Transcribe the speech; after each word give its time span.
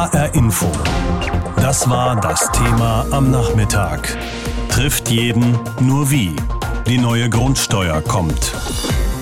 HR 0.00 0.34
Info. 0.34 0.66
Das 1.56 1.90
war 1.90 2.18
das 2.18 2.50
Thema 2.52 3.04
am 3.10 3.30
Nachmittag. 3.30 4.16
Trifft 4.70 5.10
jeden, 5.10 5.58
nur 5.78 6.10
wie. 6.10 6.34
Die 6.86 6.96
neue 6.96 7.28
Grundsteuer 7.28 8.00
kommt. 8.00 8.54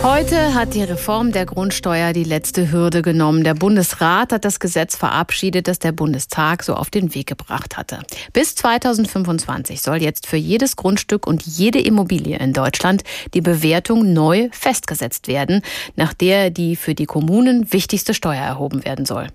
Heute 0.04 0.54
hat 0.54 0.74
die 0.74 0.84
Reform 0.84 1.32
der 1.32 1.46
Grundsteuer 1.46 2.12
die 2.12 2.22
letzte 2.22 2.70
Hürde 2.70 3.02
genommen. 3.02 3.42
Der 3.42 3.54
Bundesrat 3.54 4.32
hat 4.32 4.44
das 4.44 4.60
Gesetz 4.60 4.94
verabschiedet, 4.94 5.66
das 5.66 5.80
der 5.80 5.90
Bundestag 5.90 6.62
so 6.62 6.74
auf 6.74 6.90
den 6.90 7.12
Weg 7.12 7.26
gebracht 7.26 7.76
hatte. 7.76 7.98
Bis 8.32 8.54
2025 8.54 9.82
soll 9.82 10.00
jetzt 10.00 10.28
für 10.28 10.36
jedes 10.36 10.76
Grundstück 10.76 11.26
und 11.26 11.44
jede 11.44 11.80
Immobilie 11.80 12.38
in 12.38 12.52
Deutschland 12.52 13.02
die 13.34 13.40
Bewertung 13.40 14.12
neu 14.12 14.48
festgesetzt 14.52 15.26
werden, 15.26 15.62
nach 15.96 16.14
der 16.14 16.50
die 16.50 16.76
für 16.76 16.94
die 16.94 17.06
Kommunen 17.06 17.72
wichtigste 17.72 18.14
Steuer 18.14 18.44
erhoben 18.44 18.84
werden 18.84 19.06
soll. 19.06 19.26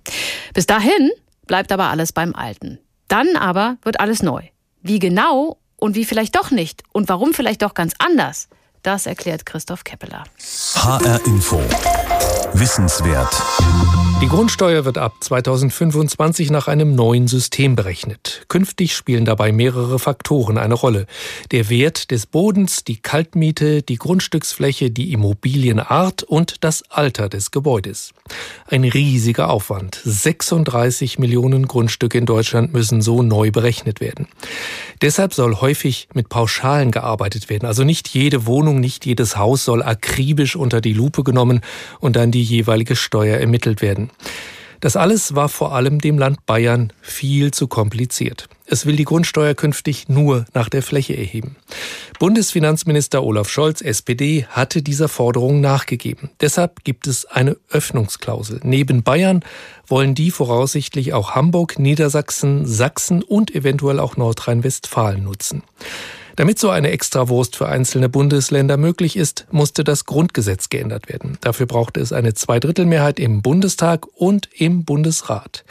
Bis 0.54 0.68
dahin 0.68 1.12
bleibt 1.48 1.72
aber 1.72 1.90
alles 1.90 2.12
beim 2.12 2.36
Alten. 2.36 2.80
Dann 3.08 3.36
aber 3.36 3.78
wird 3.84 4.00
alles 4.00 4.24
neu. 4.24 4.44
Wie 4.82 5.00
genau 5.00 5.58
und 5.78 5.96
wie 5.96 6.06
vielleicht 6.06 6.36
doch 6.36 6.52
nicht 6.52 6.84
und 6.92 7.10
warum 7.10 7.34
vielleicht 7.34 7.62
doch 7.62 7.74
ganz 7.74 7.94
anders– 8.00 8.50
das 8.84 9.06
erklärt 9.06 9.46
Christoph 9.46 9.84
Keppeler. 9.84 10.24
HR 10.76 11.26
Info. 11.26 11.60
Wissenswert. 12.54 13.42
Die 14.22 14.30
Grundsteuer 14.30 14.86
wird 14.86 14.98
ab 14.98 15.16
2025 15.20 16.50
nach 16.50 16.70
einem 16.70 16.96
neuen 16.96 17.28
System 17.28 17.76
berechnet. 17.76 18.46
Künftig 18.48 18.96
spielen 18.96 19.26
dabei 19.26 19.52
mehrere 19.52 20.00
Faktoren 20.00 20.58
eine 20.58 20.76
Rolle. 20.76 21.08
Der 21.52 21.70
Wert 21.70 22.10
des 22.10 22.26
Bodens, 22.26 22.86
die 22.86 23.02
Kaltmiete, 23.02 23.82
die 23.82 23.98
Grundstücksfläche, 23.98 24.92
die 24.92 25.12
Immobilienart 25.12 26.24
und 26.24 26.64
das 26.64 26.84
Alter 26.90 27.28
des 27.28 27.52
Gebäudes. 27.52 28.14
Ein 28.68 28.86
riesiger 28.86 29.50
Aufwand. 29.50 30.00
36 30.06 31.20
Millionen 31.20 31.68
Grundstücke 31.68 32.18
in 32.18 32.26
Deutschland 32.26 32.72
müssen 32.72 33.02
so 33.02 33.24
neu 33.24 33.52
berechnet 33.52 34.00
werden. 34.00 34.28
Deshalb 35.02 35.34
soll 35.34 35.56
häufig 35.56 36.08
mit 36.14 36.30
Pauschalen 36.30 36.92
gearbeitet 36.92 37.50
werden. 37.50 37.66
Also 37.66 37.84
nicht 37.84 38.08
jede 38.10 38.46
Wohnung, 38.46 38.73
nicht 38.80 39.06
jedes 39.06 39.38
Haus 39.38 39.66
soll 39.66 39.84
akribisch 39.84 40.56
unter 40.56 40.82
die 40.82 40.94
Lupe 40.94 41.24
genommen 41.24 41.62
und 42.00 42.16
dann 42.16 42.32
die 42.32 42.44
jeweilige 42.44 42.96
Steuer 42.96 43.38
ermittelt 43.38 43.82
werden. 43.82 44.10
Das 44.84 44.98
alles 44.98 45.34
war 45.34 45.48
vor 45.48 45.74
allem 45.74 46.02
dem 46.02 46.18
Land 46.18 46.46
Bayern 46.46 46.92
viel 47.02 47.52
zu 47.52 47.68
kompliziert. 47.68 48.50
Es 48.66 48.86
will 48.86 48.98
die 48.98 49.06
Grundsteuer 49.06 49.54
künftig 49.54 50.10
nur 50.10 50.44
nach 50.54 50.68
der 50.68 50.84
Fläche 50.84 51.16
erheben. 51.16 51.56
Bundesfinanzminister 52.20 53.24
Olaf 53.24 53.48
Scholz, 53.48 53.80
SPD, 53.80 54.46
hatte 54.50 54.82
dieser 54.82 55.08
Forderung 55.08 55.62
nachgegeben. 55.62 56.32
Deshalb 56.42 56.84
gibt 56.84 57.08
es 57.08 57.24
eine 57.24 57.56
Öffnungsklausel. 57.70 58.60
Neben 58.64 59.04
Bayern 59.04 59.46
wollen 59.88 60.16
die 60.16 60.32
voraussichtlich 60.32 61.14
auch 61.14 61.32
Hamburg, 61.32 61.80
Niedersachsen, 61.80 62.66
Sachsen 62.66 63.24
und 63.24 63.56
eventuell 63.56 64.02
auch 64.02 64.18
Nordrhein-Westfalen 64.18 65.24
nutzen. 65.24 65.64
Damit 66.36 66.58
so 66.58 66.70
eine 66.70 66.90
Extrawurst 66.90 67.56
für 67.56 67.68
einzelne 67.68 68.10
Bundesländer 68.10 68.78
möglich 68.78 69.16
ist, 69.16 69.46
musste 69.52 69.84
das 69.84 70.06
Grundgesetz 70.06 70.70
geändert 70.70 71.08
werden. 71.08 71.38
Dafür 71.42 71.68
brauchte 71.68 72.00
es 72.00 72.12
eine 72.12 72.34
Zweidrittelmehrheit 72.34 73.20
im 73.20 73.42
Bundestag 73.44 74.08
und 74.16 74.50
im 74.54 74.84
Bundesrat. 74.84 75.64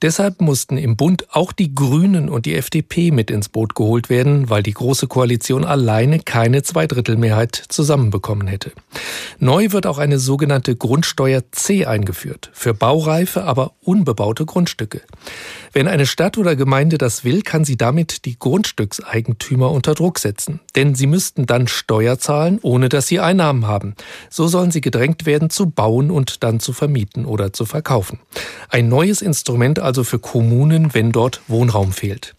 Deshalb 0.00 0.40
mussten 0.40 0.78
im 0.78 0.96
Bund 0.96 1.26
auch 1.34 1.52
die 1.52 1.74
Grünen 1.74 2.30
und 2.30 2.46
die 2.46 2.54
FDP 2.54 3.10
mit 3.10 3.30
ins 3.30 3.50
Boot 3.50 3.74
geholt 3.74 4.08
werden, 4.08 4.48
weil 4.48 4.62
die 4.62 4.72
Große 4.72 5.06
Koalition 5.06 5.64
alleine 5.64 6.20
keine 6.20 6.62
Zweidrittelmehrheit 6.62 7.54
zusammenbekommen 7.68 8.46
hätte. 8.46 8.72
Neu 9.38 9.72
wird 9.72 9.86
auch 9.86 9.98
eine 9.98 10.18
sogenannte 10.18 10.76
Grundsteuer 10.76 11.42
C 11.52 11.84
eingeführt, 11.84 12.50
für 12.54 12.72
baureife, 12.72 13.44
aber 13.44 13.72
unbebaute 13.82 14.46
Grundstücke. 14.46 15.02
Wenn 15.72 15.88
eine 15.88 16.06
Stadt 16.06 16.38
oder 16.38 16.56
Gemeinde 16.56 16.96
das 16.96 17.22
will, 17.22 17.42
kann 17.42 17.64
sie 17.64 17.76
damit 17.76 18.24
die 18.24 18.38
Grundstückseigentümer 18.38 19.70
unter 19.70 19.94
Druck 19.94 20.05
setzen. 20.14 20.60
Denn 20.74 20.94
sie 20.94 21.06
müssten 21.06 21.46
dann 21.46 21.68
Steuer 21.68 22.18
zahlen, 22.18 22.58
ohne 22.62 22.88
dass 22.88 23.06
sie 23.06 23.20
Einnahmen 23.20 23.66
haben. 23.66 23.94
So 24.30 24.48
sollen 24.48 24.70
sie 24.70 24.80
gedrängt 24.80 25.26
werden, 25.26 25.50
zu 25.50 25.70
bauen 25.70 26.10
und 26.10 26.42
dann 26.42 26.60
zu 26.60 26.72
vermieten 26.72 27.24
oder 27.24 27.52
zu 27.52 27.66
verkaufen. 27.66 28.20
Ein 28.68 28.88
neues 28.88 29.22
Instrument 29.22 29.78
also 29.78 30.04
für 30.04 30.18
Kommunen, 30.18 30.94
wenn 30.94 31.12
dort 31.12 31.40
Wohnraum 31.48 31.92
fehlt. 31.92 32.34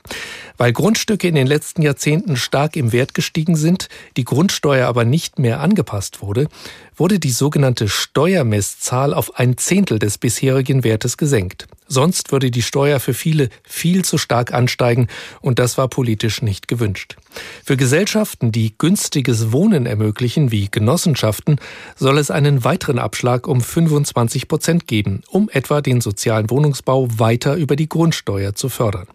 Weil 0.57 0.73
Grundstücke 0.73 1.27
in 1.27 1.35
den 1.35 1.47
letzten 1.47 1.83
Jahrzehnten 1.83 2.35
stark 2.35 2.75
im 2.75 2.91
Wert 2.91 3.13
gestiegen 3.13 3.55
sind, 3.55 3.89
die 4.17 4.25
Grundsteuer 4.25 4.87
aber 4.87 5.05
nicht 5.05 5.37
mehr 5.37 5.59
angepasst 5.59 6.21
wurde, 6.21 6.47
wurde 6.97 7.19
die 7.19 7.31
sogenannte 7.31 7.87
Steuermesszahl 7.87 9.13
auf 9.13 9.39
ein 9.39 9.57
Zehntel 9.57 9.99
des 9.99 10.17
bisherigen 10.17 10.83
Wertes 10.83 11.17
gesenkt. 11.17 11.67
Sonst 11.87 12.31
würde 12.33 12.51
die 12.51 12.61
Steuer 12.61 12.99
für 12.99 13.13
viele 13.13 13.49
viel 13.63 14.03
zu 14.03 14.17
stark 14.17 14.53
ansteigen 14.53 15.07
und 15.39 15.57
das 15.57 15.77
war 15.77 15.87
politisch 15.87 16.41
nicht 16.41 16.67
gewünscht. 16.67 17.15
Für 17.63 17.77
Gesellschaften, 17.77 18.51
die 18.51 18.73
günstiges 18.77 19.51
Wohnen 19.51 19.85
ermöglichen, 19.85 20.51
wie 20.51 20.67
Genossenschaften, 20.69 21.59
soll 21.95 22.17
es 22.17 22.29
einen 22.29 22.65
weiteren 22.65 22.99
Abschlag 22.99 23.47
um 23.47 23.61
25 23.61 24.47
Prozent 24.49 24.87
geben, 24.87 25.21
um 25.29 25.49
etwa 25.49 25.81
den 25.81 26.01
sozialen 26.01 26.49
Wohnungsbau 26.49 27.07
weiter 27.17 27.55
über 27.55 27.75
die 27.75 27.87
Grundsteuer 27.87 28.53
zu 28.53 28.67
fördern. 28.67 29.07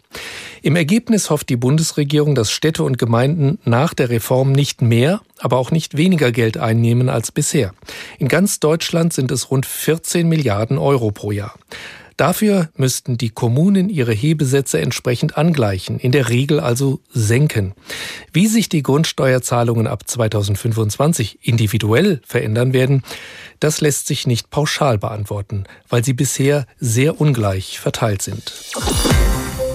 Im 0.61 0.75
Ergebnis 0.75 1.29
hofft 1.29 1.49
die 1.49 1.57
Bundesregierung, 1.57 2.35
dass 2.35 2.51
Städte 2.51 2.83
und 2.83 2.97
Gemeinden 2.97 3.59
nach 3.65 3.93
der 3.93 4.09
Reform 4.09 4.51
nicht 4.51 4.81
mehr, 4.81 5.21
aber 5.43 5.57
auch 5.57 5.71
nicht 5.71 5.97
weniger 5.97 6.31
Geld 6.31 6.57
einnehmen 6.57 7.09
als 7.09 7.31
bisher. 7.31 7.73
In 8.17 8.29
ganz 8.29 8.61
Deutschland 8.61 9.11
sind 9.11 9.29
es 9.29 9.51
rund 9.51 9.65
14 9.65 10.27
Milliarden 10.27 10.77
Euro 10.77 11.11
pro 11.11 11.31
Jahr. 11.31 11.53
Dafür 12.15 12.69
müssten 12.77 13.17
die 13.17 13.31
Kommunen 13.31 13.89
ihre 13.89 14.13
Hebesätze 14.13 14.79
entsprechend 14.79 15.37
angleichen, 15.37 15.99
in 15.99 16.13
der 16.13 16.29
Regel 16.29 16.59
also 16.59 17.01
senken. 17.11 17.73
Wie 18.31 18.47
sich 18.47 18.69
die 18.69 18.83
Grundsteuerzahlungen 18.83 19.87
ab 19.87 20.07
2025 20.07 21.39
individuell 21.41 22.21
verändern 22.25 22.71
werden, 22.71 23.03
das 23.59 23.81
lässt 23.81 24.07
sich 24.07 24.27
nicht 24.27 24.49
pauschal 24.49 24.97
beantworten, 24.97 25.65
weil 25.89 26.05
sie 26.05 26.13
bisher 26.13 26.67
sehr 26.79 27.19
ungleich 27.19 27.79
verteilt 27.79 28.21
sind. 28.21 28.53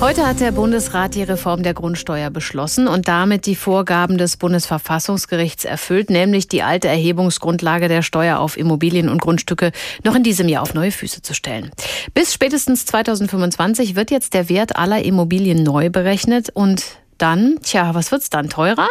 Heute 0.01 0.25
hat 0.25 0.39
der 0.39 0.53
Bundesrat 0.53 1.17
die 1.17 1.25
Reform 1.25 1.65
der 1.65 1.75
Grundsteuer 1.75 2.31
beschlossen 2.31 2.87
und 2.87 3.09
damit 3.09 3.47
die 3.47 3.57
Vorgaben 3.57 4.17
des 4.17 4.37
Bundesverfassungsgerichts 4.37 5.65
erfüllt, 5.65 6.09
nämlich 6.09 6.47
die 6.47 6.63
alte 6.63 6.87
Erhebungsgrundlage 6.87 7.89
der 7.89 8.03
Steuer 8.03 8.39
auf 8.39 8.57
Immobilien 8.57 9.09
und 9.09 9.21
Grundstücke 9.21 9.73
noch 10.05 10.15
in 10.15 10.23
diesem 10.23 10.49
Jahr 10.49 10.63
auf 10.63 10.73
neue 10.73 10.93
Füße 10.93 11.23
zu 11.23 11.35
stellen. 11.35 11.73
Bis 12.15 12.33
spätestens 12.33 12.87
2025 12.87 13.97
wird 13.97 14.13
jetzt 14.13 14.35
der 14.35 14.49
Wert 14.49 14.77
aller 14.77 15.05
Immobilien 15.05 15.65
neu 15.65 15.91
berechnet 15.91 16.49
und 16.51 16.85
dann, 17.19 17.59
tja, 17.63 17.93
was 17.95 18.13
wird's 18.13 18.31
dann 18.31 18.49
teurer? 18.49 18.89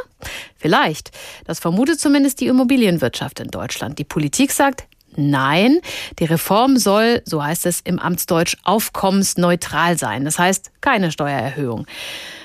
Vielleicht. 0.57 1.11
Das 1.45 1.59
vermutet 1.59 2.01
zumindest 2.01 2.41
die 2.41 2.47
Immobilienwirtschaft 2.47 3.39
in 3.39 3.47
Deutschland. 3.47 3.97
Die 3.97 4.03
Politik 4.03 4.51
sagt, 4.51 4.86
Nein, 5.17 5.79
die 6.19 6.25
Reform 6.25 6.77
soll, 6.77 7.21
so 7.25 7.43
heißt 7.43 7.65
es 7.65 7.81
im 7.81 7.99
Amtsdeutsch, 7.99 8.55
aufkommensneutral 8.63 9.97
sein. 9.97 10.25
Das 10.25 10.37
heißt 10.39 10.71
keine 10.79 11.11
Steuererhöhung. 11.11 11.87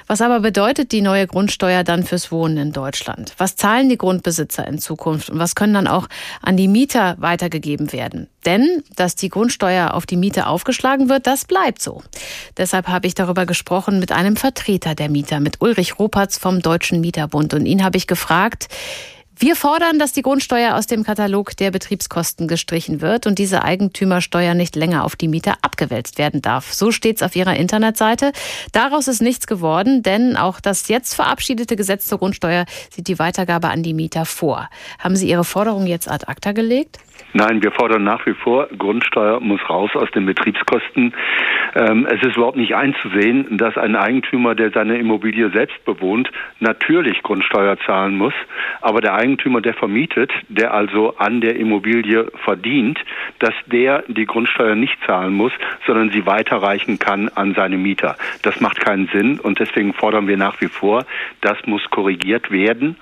Was 0.06 0.20
aber 0.20 0.40
bedeutet 0.40 0.92
die 0.92 1.00
neue 1.00 1.26
Grundsteuer 1.26 1.84
dann 1.84 2.02
fürs 2.02 2.32
Wohnen 2.32 2.56
in 2.56 2.72
Deutschland? 2.72 3.34
Was 3.38 3.56
zahlen 3.56 3.88
die 3.88 3.96
Grundbesitzer 3.96 4.66
in 4.66 4.78
Zukunft 4.78 5.30
und 5.30 5.38
was 5.38 5.54
können 5.54 5.74
dann 5.74 5.86
auch 5.86 6.08
an 6.42 6.56
die 6.56 6.68
Mieter 6.68 7.16
weitergegeben 7.18 7.92
werden? 7.92 8.28
Denn, 8.44 8.82
dass 8.96 9.14
die 9.14 9.28
Grundsteuer 9.28 9.94
auf 9.94 10.04
die 10.04 10.16
Miete 10.16 10.46
aufgeschlagen 10.46 11.08
wird, 11.08 11.26
das 11.26 11.44
bleibt 11.44 11.80
so. 11.80 12.02
Deshalb 12.56 12.88
habe 12.88 13.06
ich 13.06 13.14
darüber 13.14 13.46
gesprochen 13.46 14.00
mit 14.00 14.12
einem 14.12 14.36
Vertreter 14.36 14.94
der 14.94 15.08
Mieter, 15.08 15.40
mit 15.40 15.60
Ulrich 15.60 15.98
Ropatz 15.98 16.36
vom 16.38 16.60
Deutschen 16.60 17.00
Mieterbund. 17.00 17.54
Und 17.54 17.66
ihn 17.66 17.84
habe 17.84 17.96
ich 17.96 18.06
gefragt, 18.06 18.68
wir 19.38 19.56
fordern, 19.56 19.98
dass 19.98 20.12
die 20.12 20.22
Grundsteuer 20.22 20.74
aus 20.74 20.86
dem 20.86 21.04
Katalog 21.04 21.56
der 21.56 21.70
Betriebskosten 21.70 22.48
gestrichen 22.48 23.00
wird 23.00 23.26
und 23.26 23.38
diese 23.38 23.64
Eigentümersteuer 23.64 24.54
nicht 24.54 24.76
länger 24.76 25.04
auf 25.04 25.16
die 25.16 25.28
Mieter 25.28 25.54
abgewälzt 25.62 26.18
werden 26.18 26.42
darf. 26.42 26.72
So 26.72 26.92
steht 26.92 27.16
es 27.16 27.22
auf 27.22 27.34
ihrer 27.34 27.56
Internetseite. 27.56 28.32
Daraus 28.72 29.08
ist 29.08 29.22
nichts 29.22 29.46
geworden, 29.46 30.02
denn 30.02 30.36
auch 30.36 30.60
das 30.60 30.88
jetzt 30.88 31.14
verabschiedete 31.14 31.76
Gesetz 31.76 32.06
zur 32.06 32.18
Grundsteuer 32.18 32.66
sieht 32.90 33.08
die 33.08 33.18
Weitergabe 33.18 33.68
an 33.68 33.82
die 33.82 33.94
Mieter 33.94 34.26
vor. 34.26 34.68
Haben 34.98 35.16
Sie 35.16 35.28
Ihre 35.28 35.44
Forderung 35.44 35.86
jetzt 35.86 36.10
ad 36.10 36.26
acta 36.28 36.52
gelegt? 36.52 36.98
Nein, 37.34 37.62
wir 37.62 37.72
fordern 37.72 38.04
nach 38.04 38.26
wie 38.26 38.34
vor, 38.34 38.68
Grundsteuer 38.76 39.40
muss 39.40 39.60
raus 39.68 39.90
aus 39.94 40.10
den 40.10 40.26
Betriebskosten. 40.26 41.14
Ähm, 41.74 42.06
es 42.06 42.22
ist 42.22 42.36
überhaupt 42.36 42.58
nicht 42.58 42.74
einzusehen, 42.74 43.56
dass 43.56 43.78
ein 43.78 43.96
Eigentümer, 43.96 44.54
der 44.54 44.70
seine 44.70 44.98
Immobilie 44.98 45.50
selbst 45.50 45.82
bewohnt, 45.86 46.30
natürlich 46.60 47.22
Grundsteuer 47.22 47.78
zahlen 47.86 48.18
muss. 48.18 48.34
Aber 48.82 49.00
der 49.00 49.14
Eigentümer, 49.22 49.60
der 49.60 49.74
vermietet, 49.74 50.32
der 50.48 50.74
also 50.74 51.16
an 51.16 51.40
der 51.40 51.54
Immobilie 51.54 52.26
verdient, 52.44 52.98
dass 53.38 53.54
der 53.66 54.02
die 54.08 54.26
Grundsteuer 54.26 54.74
nicht 54.74 54.98
zahlen 55.06 55.32
muss, 55.32 55.52
sondern 55.86 56.10
sie 56.10 56.26
weiterreichen 56.26 56.98
kann 56.98 57.28
an 57.28 57.54
seine 57.54 57.76
Mieter. 57.76 58.16
Das 58.42 58.60
macht 58.60 58.80
keinen 58.80 59.06
Sinn 59.12 59.38
und 59.38 59.60
deswegen 59.60 59.92
fordern 59.94 60.26
wir 60.26 60.36
nach 60.36 60.60
wie 60.60 60.66
vor, 60.66 61.06
das 61.40 61.56
muss 61.66 61.82
korrigiert 61.90 62.50
werden. 62.50 62.96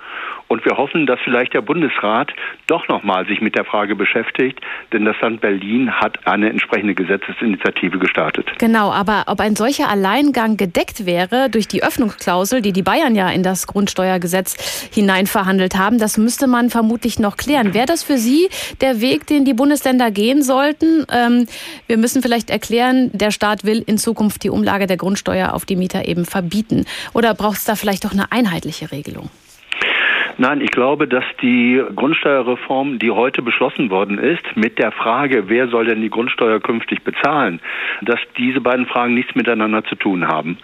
Und 0.51 0.65
wir 0.65 0.75
hoffen, 0.75 1.05
dass 1.05 1.17
vielleicht 1.23 1.53
der 1.53 1.61
Bundesrat 1.61 2.33
doch 2.67 2.89
nochmal 2.89 3.25
sich 3.25 3.39
mit 3.39 3.55
der 3.55 3.63
Frage 3.63 3.95
beschäftigt, 3.95 4.59
denn 4.91 5.05
das 5.05 5.15
Land 5.21 5.39
Berlin 5.39 5.89
hat 5.89 6.27
eine 6.27 6.49
entsprechende 6.49 6.93
Gesetzesinitiative 6.93 7.99
gestartet. 7.99 8.49
Genau, 8.57 8.91
aber 8.91 9.23
ob 9.27 9.39
ein 9.39 9.55
solcher 9.55 9.87
Alleingang 9.87 10.57
gedeckt 10.57 11.05
wäre 11.05 11.49
durch 11.49 11.69
die 11.69 11.83
Öffnungsklausel, 11.83 12.61
die 12.61 12.73
die 12.73 12.81
Bayern 12.81 13.15
ja 13.15 13.29
in 13.29 13.43
das 13.43 13.65
Grundsteuergesetz 13.65 14.89
hineinverhandelt 14.93 15.77
haben, 15.77 15.99
das 15.99 16.17
müsste 16.17 16.47
man 16.47 16.69
vermutlich 16.69 17.17
noch 17.17 17.37
klären. 17.37 17.73
Wäre 17.73 17.85
das 17.85 18.03
für 18.03 18.17
Sie 18.17 18.49
der 18.81 18.99
Weg, 18.99 19.27
den 19.27 19.45
die 19.45 19.53
Bundesländer 19.53 20.11
gehen 20.11 20.43
sollten? 20.43 21.05
Ähm, 21.13 21.45
wir 21.87 21.95
müssen 21.95 22.21
vielleicht 22.21 22.49
erklären, 22.49 23.09
der 23.13 23.31
Staat 23.31 23.63
will 23.63 23.85
in 23.87 23.97
Zukunft 23.97 24.43
die 24.43 24.49
Umlage 24.49 24.85
der 24.85 24.97
Grundsteuer 24.97 25.53
auf 25.53 25.63
die 25.63 25.77
Mieter 25.77 26.09
eben 26.09 26.25
verbieten. 26.25 26.83
Oder 27.13 27.35
braucht 27.35 27.59
es 27.59 27.63
da 27.63 27.77
vielleicht 27.77 28.03
doch 28.03 28.11
eine 28.11 28.33
einheitliche 28.33 28.91
Regelung? 28.91 29.29
Nein, 30.41 30.61
ich 30.61 30.71
glaube, 30.71 31.07
dass 31.07 31.23
die 31.43 31.79
Grundsteuerreform, 31.95 32.97
die 32.97 33.11
heute 33.11 33.43
beschlossen 33.43 33.91
worden 33.91 34.17
ist, 34.17 34.41
mit 34.55 34.79
der 34.79 34.91
Frage, 34.91 35.49
wer 35.49 35.67
soll 35.67 35.85
denn 35.85 36.01
die 36.01 36.09
Grundsteuer 36.09 36.59
künftig 36.59 37.03
bezahlen, 37.03 37.59
dass 38.01 38.19
diese 38.39 38.59
beiden 38.59 38.87
Fragen 38.87 39.13
nichts 39.13 39.35
miteinander 39.35 39.83
zu 39.83 39.93
tun 39.93 40.27
haben. 40.27 40.57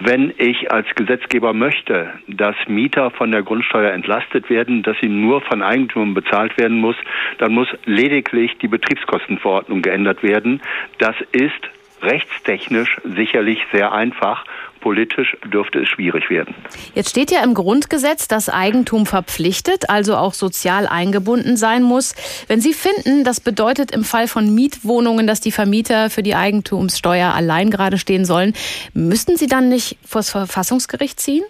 Wenn 0.00 0.32
ich 0.36 0.72
als 0.72 0.88
Gesetzgeber 0.96 1.52
möchte, 1.52 2.10
dass 2.26 2.56
Mieter 2.66 3.12
von 3.12 3.30
der 3.30 3.44
Grundsteuer 3.44 3.92
entlastet 3.92 4.50
werden, 4.50 4.82
dass 4.82 4.96
sie 5.00 5.08
nur 5.08 5.42
von 5.42 5.62
Eigentum 5.62 6.12
bezahlt 6.12 6.58
werden 6.58 6.78
muss, 6.78 6.96
dann 7.38 7.52
muss 7.52 7.68
lediglich 7.84 8.58
die 8.58 8.66
Betriebskostenverordnung 8.66 9.80
geändert 9.82 10.24
werden. 10.24 10.60
Das 10.98 11.14
ist 11.30 11.70
rechtstechnisch 12.02 13.00
sicherlich 13.04 13.60
sehr 13.72 13.92
einfach 13.92 14.44
Politisch 14.80 15.36
dürfte 15.44 15.80
es 15.80 15.88
schwierig 15.88 16.30
werden. 16.30 16.54
Jetzt 16.94 17.10
steht 17.10 17.30
ja 17.30 17.42
im 17.44 17.54
Grundgesetz, 17.54 18.28
dass 18.28 18.48
Eigentum 18.48 19.06
verpflichtet, 19.06 19.90
also 19.90 20.16
auch 20.16 20.34
sozial 20.34 20.86
eingebunden 20.86 21.56
sein 21.56 21.82
muss. 21.82 22.14
Wenn 22.48 22.60
Sie 22.60 22.72
finden, 22.72 23.22
das 23.24 23.40
bedeutet 23.40 23.90
im 23.90 24.04
Fall 24.04 24.26
von 24.26 24.54
Mietwohnungen, 24.54 25.26
dass 25.26 25.40
die 25.40 25.52
Vermieter 25.52 26.10
für 26.10 26.22
die 26.22 26.34
Eigentumssteuer 26.34 27.32
allein 27.32 27.70
gerade 27.70 27.98
stehen 27.98 28.24
sollen, 28.24 28.54
müssten 28.94 29.36
Sie 29.36 29.46
dann 29.46 29.68
nicht 29.68 29.98
vors 30.06 30.30
Verfassungsgericht 30.30 31.20
ziehen? 31.20 31.44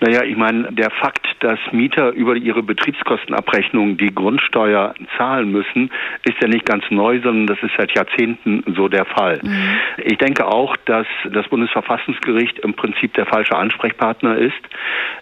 Naja, 0.00 0.22
ich 0.22 0.36
meine, 0.36 0.72
der 0.72 0.90
Fakt, 0.90 1.26
dass 1.40 1.58
Mieter 1.72 2.12
über 2.12 2.36
ihre 2.36 2.62
Betriebskostenabrechnung 2.62 3.96
die 3.96 4.14
Grundsteuer 4.14 4.94
zahlen 5.16 5.50
müssen, 5.50 5.90
ist 6.24 6.40
ja 6.40 6.48
nicht 6.48 6.66
ganz 6.66 6.84
neu, 6.90 7.20
sondern 7.20 7.46
das 7.46 7.62
ist 7.62 7.76
seit 7.76 7.92
Jahrzehnten 7.92 8.62
so 8.76 8.88
der 8.88 9.04
Fall. 9.04 9.40
Mhm. 9.42 9.78
Ich 10.04 10.18
denke 10.18 10.46
auch, 10.46 10.76
dass 10.84 11.06
das 11.32 11.48
Bundesverfassungsgericht 11.48 12.60
im 12.60 12.74
Prinzip 12.74 13.14
der 13.14 13.26
falsche 13.26 13.56
Ansprechpartner 13.56 14.36
ist. 14.36 14.54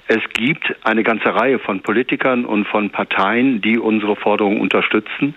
Es 0.09 0.23
gibt 0.35 0.75
eine 0.85 1.03
ganze 1.03 1.35
Reihe 1.35 1.59
von 1.59 1.81
Politikern 1.81 2.45
und 2.45 2.67
von 2.69 2.91
Parteien, 2.91 3.61
die 3.61 3.79
unsere 3.79 4.15
Forderungen 4.17 4.61
unterstützen. 4.61 5.35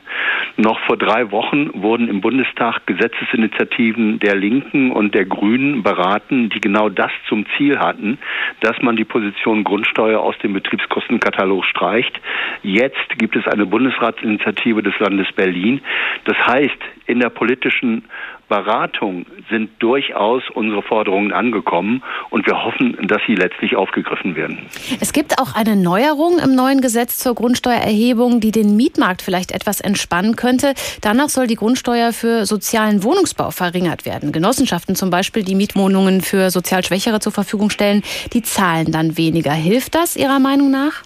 Noch 0.57 0.79
vor 0.81 0.97
drei 0.97 1.31
Wochen 1.31 1.81
wurden 1.81 2.07
im 2.07 2.21
Bundestag 2.21 2.85
Gesetzesinitiativen 2.85 4.19
der 4.19 4.35
Linken 4.35 4.91
und 4.91 5.15
der 5.15 5.25
Grünen 5.25 5.81
beraten, 5.81 6.49
die 6.49 6.59
genau 6.59 6.89
das 6.89 7.11
zum 7.27 7.45
Ziel 7.57 7.79
hatten, 7.79 8.17
dass 8.59 8.81
man 8.81 8.95
die 8.95 9.05
Position 9.05 9.28
Position 9.29 9.63
Grundsteuer 9.63 10.19
aus 10.19 10.37
dem 10.39 10.53
Betriebskostenkatalog 10.53 11.65
streicht. 11.65 12.19
Jetzt 12.63 13.17
gibt 13.17 13.35
es 13.35 13.47
eine 13.47 13.65
Bundesratsinitiative 13.65 14.81
des 14.81 14.97
Landes 14.99 15.27
Berlin. 15.33 15.81
Das 16.25 16.37
heißt, 16.47 16.77
in 17.05 17.19
der 17.19 17.29
politischen 17.29 18.05
Beratung 18.49 19.25
sind 19.49 19.69
durchaus 19.79 20.43
unsere 20.53 20.81
Forderungen 20.81 21.31
angekommen 21.31 22.03
und 22.29 22.45
wir 22.45 22.63
hoffen, 22.63 22.97
dass 23.07 23.21
sie 23.27 23.35
letztlich 23.35 23.75
aufgegriffen 23.75 24.35
werden. 24.35 24.57
Es 24.99 25.13
gibt 25.13 25.39
auch 25.39 25.55
eine 25.55 25.75
Neuerung 25.75 26.39
im 26.39 26.55
neuen 26.55 26.81
Gesetz 26.81 27.19
zur 27.19 27.35
Grundsteuererhebung, 27.35 28.39
die 28.39 28.51
den 28.51 28.75
Mietmarkt 28.75 29.21
vielleicht 29.21 29.51
etwas 29.51 29.79
entspannen 29.79 30.35
könnte. 30.35 30.73
Danach 31.01 31.29
soll 31.29 31.47
die 31.47 31.55
Grundsteuer 31.55 32.11
für 32.11 32.45
sozialen 32.45 33.03
Wohnungsbau 33.03 33.51
verringert 33.51 34.05
werden. 34.05 34.31
Genossenschaften 34.31 34.95
zum 34.95 35.09
Beispiel, 35.09 35.43
die 35.43 35.55
Mietwohnungen 35.55 36.21
für 36.21 36.49
sozial 36.49 36.83
Schwächere 36.83 37.19
zur 37.19 37.31
Verfügung 37.31 37.69
stellen, 37.69 38.03
die 38.33 38.41
zahlen 38.41 38.91
dann 38.91 39.17
weniger. 39.17 39.51
Hilft 39.51 39.95
das 39.95 40.15
Ihrer 40.15 40.39
Meinung 40.39 40.71
nach? 40.71 41.03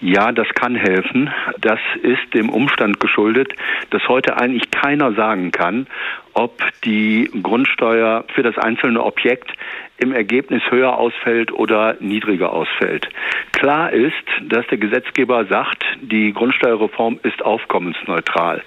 Ja, 0.00 0.32
das 0.32 0.48
kann 0.54 0.74
helfen. 0.74 1.30
Das 1.60 1.78
ist 2.02 2.34
dem 2.34 2.50
Umstand 2.50 3.00
geschuldet, 3.00 3.52
dass 3.90 4.06
heute 4.08 4.36
eigentlich 4.36 4.70
keiner 4.70 5.12
sagen 5.14 5.50
kann, 5.50 5.86
ob 6.34 6.62
die 6.84 7.30
Grundsteuer 7.42 8.24
für 8.34 8.42
das 8.42 8.58
einzelne 8.58 9.02
Objekt 9.02 9.52
im 9.98 10.12
Ergebnis 10.12 10.62
höher 10.70 10.98
ausfällt 10.98 11.52
oder 11.52 11.96
niedriger 12.00 12.52
ausfällt. 12.52 13.08
Klar 13.52 13.92
ist, 13.92 14.14
dass 14.42 14.66
der 14.66 14.78
Gesetzgeber 14.78 15.44
sagt, 15.46 15.84
die 16.00 16.32
Grundsteuerreform 16.32 17.20
ist 17.22 17.42
aufkommensneutral. 17.44 18.62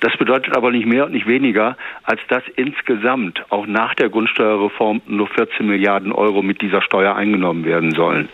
Das 0.00 0.16
bedeutet 0.16 0.56
aber 0.56 0.70
nicht 0.70 0.86
mehr 0.86 1.06
und 1.06 1.12
nicht 1.12 1.26
weniger, 1.26 1.76
als 2.04 2.20
dass 2.28 2.42
insgesamt 2.56 3.44
auch 3.50 3.66
nach 3.66 3.94
der 3.94 4.08
Grundsteuerreform 4.08 5.02
nur 5.06 5.26
14 5.26 5.66
Milliarden 5.66 6.12
Euro 6.12 6.42
mit 6.42 6.62
dieser 6.62 6.82
Steuer 6.82 7.16
eingenommen 7.16 7.64
werden 7.64 7.92
sollen. 7.92 8.28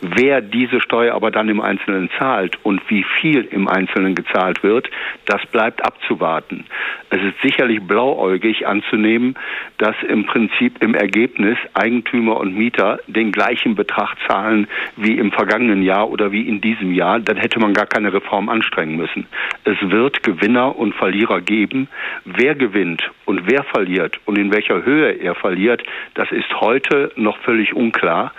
Wer 0.00 0.40
diese 0.40 0.80
Steuer 0.80 1.14
aber 1.14 1.30
dann 1.30 1.48
im 1.48 1.60
Einzelnen 1.60 2.10
zahlt 2.18 2.58
und 2.64 2.82
wie 2.88 3.04
viel 3.20 3.42
im 3.50 3.68
Einzelnen 3.68 4.14
gezahlt 4.14 4.62
wird, 4.62 4.90
das 5.26 5.46
bleibt 5.46 5.84
abzuwarten. 5.84 6.66
Es 7.10 7.22
ist 7.22 7.40
sicherlich 7.42 7.80
blauäugig 7.80 8.66
anzunehmen, 8.66 9.36
dass 9.78 9.94
im 10.08 10.26
Prinzip 10.26 10.82
im 10.82 10.94
Ergebnis 10.94 11.56
Eigentümer 11.84 12.38
und 12.38 12.56
Mieter 12.56 12.98
den 13.06 13.30
gleichen 13.30 13.74
Betrag 13.74 14.16
zahlen 14.26 14.68
wie 14.96 15.18
im 15.18 15.32
vergangenen 15.32 15.82
Jahr 15.82 16.08
oder 16.08 16.32
wie 16.32 16.48
in 16.48 16.62
diesem 16.62 16.94
Jahr, 16.94 17.20
dann 17.20 17.36
hätte 17.36 17.60
man 17.60 17.74
gar 17.74 17.84
keine 17.84 18.10
Reform 18.12 18.48
anstrengen 18.48 18.96
müssen. 18.96 19.26
Es 19.64 19.76
wird 19.82 20.22
Gewinner 20.22 20.76
und 20.78 20.94
Verlierer 20.94 21.42
geben. 21.42 21.88
Wer 22.24 22.54
gewinnt 22.54 23.02
und 23.26 23.50
wer 23.50 23.64
verliert 23.64 24.18
und 24.24 24.38
in 24.38 24.50
welcher 24.50 24.82
Höhe 24.82 25.12
er 25.12 25.34
verliert, 25.34 25.82
das 26.14 26.32
ist 26.32 26.58
heute 26.58 27.12
noch 27.16 27.36
völlig 27.38 27.74
unklar. 27.74 28.32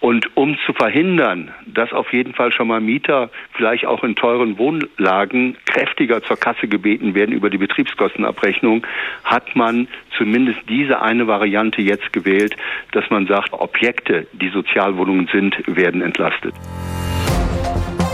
Und 0.00 0.36
um 0.36 0.56
zu 0.64 0.72
verhindern, 0.72 1.50
dass 1.66 1.92
auf 1.92 2.12
jeden 2.12 2.32
Fall 2.32 2.52
schon 2.52 2.68
mal 2.68 2.80
Mieter 2.80 3.30
vielleicht 3.52 3.84
auch 3.84 4.04
in 4.04 4.14
teuren 4.14 4.56
Wohnlagen 4.56 5.56
kräftiger 5.66 6.22
zur 6.22 6.36
Kasse 6.36 6.68
gebeten 6.68 7.14
werden 7.14 7.34
über 7.34 7.50
die 7.50 7.58
Betriebskostenabrechnung, 7.58 8.86
hat 9.24 9.56
man 9.56 9.88
zumindest 10.16 10.60
diese 10.68 11.02
eine 11.02 11.26
Variante 11.26 11.82
jetzt 11.82 12.12
gewählt, 12.12 12.56
dass 12.92 13.10
man 13.10 13.26
sagt, 13.26 13.52
Objekte, 13.52 14.26
die 14.32 14.50
Sozialwohnungen 14.50 15.28
sind, 15.32 15.56
werden 15.66 16.00
entlastet. 16.00 16.54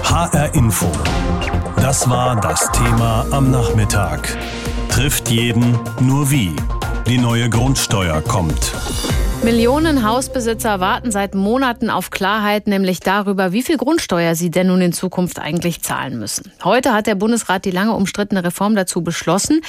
HR 0.04 0.54
Info. 0.54 0.90
Das 1.76 2.08
war 2.08 2.40
das 2.40 2.70
Thema 2.72 3.26
am 3.30 3.50
Nachmittag. 3.50 4.38
Trifft 4.88 5.28
jeden 5.28 5.78
nur 6.00 6.30
wie. 6.30 6.54
Die 7.06 7.18
neue 7.18 7.50
Grundsteuer 7.50 8.22
kommt. 8.22 8.72
Millionen 9.44 10.08
Hausbesitzer 10.08 10.80
warten 10.80 11.10
seit 11.10 11.34
Monaten 11.34 11.90
auf 11.90 12.08
Klarheit, 12.08 12.66
nämlich 12.66 13.00
darüber, 13.00 13.52
wie 13.52 13.62
viel 13.62 13.76
Grundsteuer 13.76 14.34
sie 14.34 14.50
denn 14.50 14.68
nun 14.68 14.80
in 14.80 14.94
Zukunft 14.94 15.38
eigentlich 15.38 15.82
zahlen 15.82 16.18
müssen. 16.18 16.50
Heute 16.64 16.94
hat 16.94 17.06
der 17.06 17.14
Bundesrat 17.14 17.66
die 17.66 17.70
lange 17.70 17.92
umstrittene 17.92 18.42
Reform 18.42 18.74
dazu 18.74 19.02
beschlossen. 19.02 19.60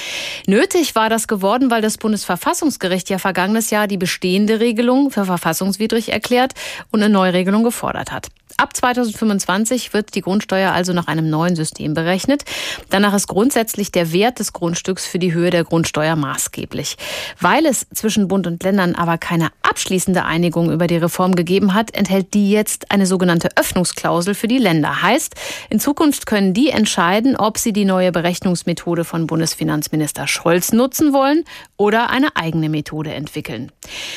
Nötig 0.46 0.94
war 0.94 1.10
das 1.10 1.28
geworden, 1.28 1.70
weil 1.70 1.82
das 1.82 1.98
Bundesverfassungsgericht 1.98 3.10
ja 3.10 3.18
vergangenes 3.18 3.68
Jahr 3.68 3.86
die 3.86 3.98
bestehende 3.98 4.60
Regelung 4.60 5.10
für 5.10 5.26
verfassungswidrig 5.26 6.10
erklärt 6.10 6.54
und 6.90 7.02
eine 7.02 7.12
Neuregelung 7.12 7.62
gefordert 7.62 8.12
hat. 8.12 8.28
Ab 8.58 8.74
2025 8.74 9.92
wird 9.92 10.14
die 10.14 10.22
Grundsteuer 10.22 10.72
also 10.72 10.94
nach 10.94 11.08
einem 11.08 11.28
neuen 11.28 11.56
System 11.56 11.92
berechnet. 11.92 12.44
Danach 12.88 13.12
ist 13.12 13.26
grundsätzlich 13.26 13.92
der 13.92 14.12
Wert 14.12 14.38
des 14.38 14.54
Grundstücks 14.54 15.04
für 15.04 15.18
die 15.18 15.34
Höhe 15.34 15.50
der 15.50 15.64
Grundsteuer 15.64 16.16
maßgeblich. 16.16 16.96
Weil 17.38 17.66
es 17.66 17.86
zwischen 17.92 18.28
Bund 18.28 18.46
und 18.46 18.62
Ländern 18.62 18.94
aber 18.94 19.18
keine 19.18 19.48
abschließende 19.62 20.24
Einigung 20.24 20.72
über 20.72 20.86
die 20.86 20.96
Reform 20.96 21.34
gegeben 21.34 21.74
hat, 21.74 21.94
enthält 21.94 22.32
die 22.32 22.50
jetzt 22.50 22.90
eine 22.90 23.04
sogenannte 23.04 23.50
Öffnungsklausel 23.56 24.34
für 24.34 24.48
die 24.48 24.56
Länder. 24.56 25.02
Heißt, 25.02 25.34
in 25.68 25.78
Zukunft 25.78 26.24
können 26.24 26.54
die 26.54 26.70
entscheiden, 26.70 27.36
ob 27.36 27.58
sie 27.58 27.74
die 27.74 27.84
neue 27.84 28.10
Berechnungsmethode 28.10 29.04
von 29.04 29.26
Bundesfinanzminister 29.26 30.26
Scholz 30.26 30.72
nutzen 30.72 31.12
wollen 31.12 31.44
oder 31.76 32.08
eine 32.08 32.36
eigene 32.36 32.70
Methode 32.70 33.12
entwickeln. 33.12 33.70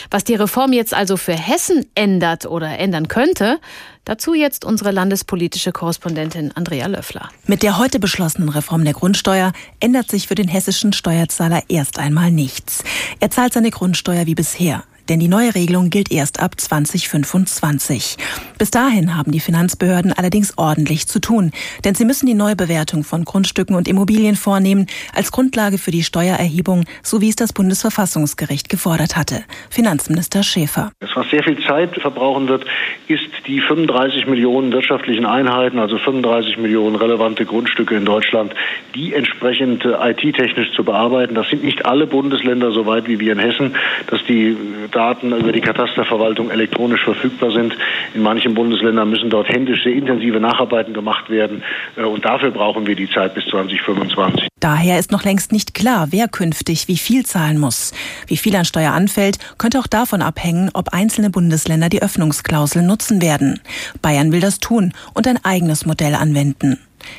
Was 0.10 0.24
die 0.24 0.36
Reform 0.36 0.72
jetzt 0.72 0.94
also 0.94 1.18
für 1.18 1.34
Hessen 1.34 1.86
ändert 1.94 2.46
oder 2.46 2.80
ändern 2.80 3.10
könnte, 3.10 3.60
Dazu 4.10 4.34
jetzt 4.34 4.66
unsere 4.66 4.90
landespolitische 4.90 5.72
Korrespondentin 5.72 6.52
Andrea 6.56 6.88
Löffler. 6.88 7.30
Mit 7.46 7.62
der 7.62 7.78
heute 7.78 8.00
beschlossenen 8.00 8.50
Reform 8.50 8.84
der 8.84 8.94
Grundsteuer 8.94 9.54
ändert 9.80 10.10
sich 10.10 10.28
für 10.28 10.34
den 10.34 10.48
hessischen 10.48 10.94
Steuerzahler 10.94 11.62
erst 11.68 12.00
einmal 12.00 12.32
nichts. 12.32 12.84
Er 13.20 13.30
zahlt 13.30 13.54
seine 13.54 13.70
Grundsteuer 13.70 14.26
wie 14.26 14.34
bisher. 14.34 14.84
Denn 15.10 15.20
die 15.20 15.28
neue 15.28 15.56
Regelung 15.56 15.90
gilt 15.90 16.12
erst 16.12 16.40
ab 16.40 16.60
2025. 16.60 18.18
Bis 18.58 18.72
dahin 18.72 19.18
haben 19.18 19.32
die 19.32 19.40
Finanzbehörden 19.40 20.14
allerdings 20.14 20.58
ordentlich 20.58 21.08
zu 21.08 21.20
tun, 21.20 21.52
denn 21.84 21.96
sie 21.96 22.06
müssen 22.06 22.28
die 22.28 22.36
Neubewertung 22.36 23.04
von 23.04 23.26
Grundstücken 23.26 23.76
und 23.76 23.88
Immobilien 23.88 24.36
vornehmen 24.36 24.86
als 25.14 25.32
Grundlage 25.32 25.78
für 25.78 25.92
die 25.92 26.04
Steuererhebung, 26.04 26.86
so 27.04 27.22
wie 27.22 27.30
es 27.30 27.36
das 27.36 27.54
Bundesverfassungsgericht 27.54 28.70
gefordert 28.70 29.18
hatte. 29.18 29.44
Finanzminister 29.70 30.44
Schäfer. 30.44 30.92
Das, 31.00 31.10
was 31.16 31.30
sehr 31.30 31.44
viel 31.44 31.60
Zeit 31.66 32.00
verbrauchen 32.00 32.48
wird, 32.48 32.66
ist 33.08 33.30
die 33.48 33.62
35 33.62 34.28
Millionen 34.28 34.72
wirtschaftlichen 34.72 35.26
Einheiten, 35.26 35.80
also 35.80 35.98
35 35.98 36.58
Millionen 36.58 36.96
relevante 36.96 37.46
Grundstücke 37.46 37.96
in 37.96 38.06
Deutschland, 38.06 38.54
die 38.94 39.14
entsprechend 39.14 39.86
äh, 39.86 40.12
IT-technisch 40.12 40.72
zu 40.74 40.84
bearbeiten. 40.84 41.34
Das 41.36 41.50
sind 41.50 41.64
nicht 41.64 41.86
alle 41.86 42.06
Bundesländer 42.06 42.72
so 42.72 42.86
weit 42.86 43.08
wie 43.08 43.20
wir 43.20 43.34
in 43.34 43.40
Hessen, 43.40 43.76
dass 44.08 44.24
die 44.26 44.56
Daten 45.00 45.32
über 45.32 45.54
die 45.54 45.62
Katasterverwaltung 45.62 46.52
elektronisch 46.52 47.06
verfügbar 47.06 47.52
sind. 47.52 47.74
In 48.14 48.22
manchen 48.22 48.54
Bundesländern 48.54 49.10
müssen 49.10 49.30
dort 49.30 49.48
händisch 49.48 49.82
sehr 49.84 49.94
intensive 49.94 50.42
Nacharbeiten 50.42 50.94
gemacht 50.94 51.30
werden. 51.30 51.64
Äh, 51.96 52.04
und 52.04 52.26
dafür 52.26 52.52
brauchen 52.52 52.86
wir 52.86 52.98
die 52.98 53.10
Zeit 53.10 53.34
bis 53.34 53.46
2025. 53.46 54.50
Daher 54.60 55.00
ist 55.00 55.14
noch 55.14 55.24
längst 55.24 55.54
nicht 55.54 55.74
klar, 55.74 56.08
wer 56.10 56.28
künftig 56.28 56.90
wie 56.90 56.98
viel 56.98 57.26
zahlen 57.26 57.60
muss. 57.60 57.94
Wie 58.28 58.36
viel 58.36 58.54
an 58.58 58.66
Steuer 58.66 58.92
anfällt, 58.92 59.38
könnte 59.58 59.80
auch 59.80 59.88
davon 59.88 60.22
abhängen, 60.22 60.70
ob 60.74 60.90
einzelne 60.90 61.30
Bundesländer 61.30 61.88
die 61.88 62.02
Öffnungsklausel 62.02 62.84
nutzen 62.84 63.22
werden. 63.22 63.62
Bayern 64.02 64.34
will 64.34 64.42
das 64.42 64.60
tun 64.60 64.92
und 65.14 65.28
ein 65.30 65.40
eigenes 65.46 65.86
Modell 65.86 66.14
anwenden. 66.14 66.78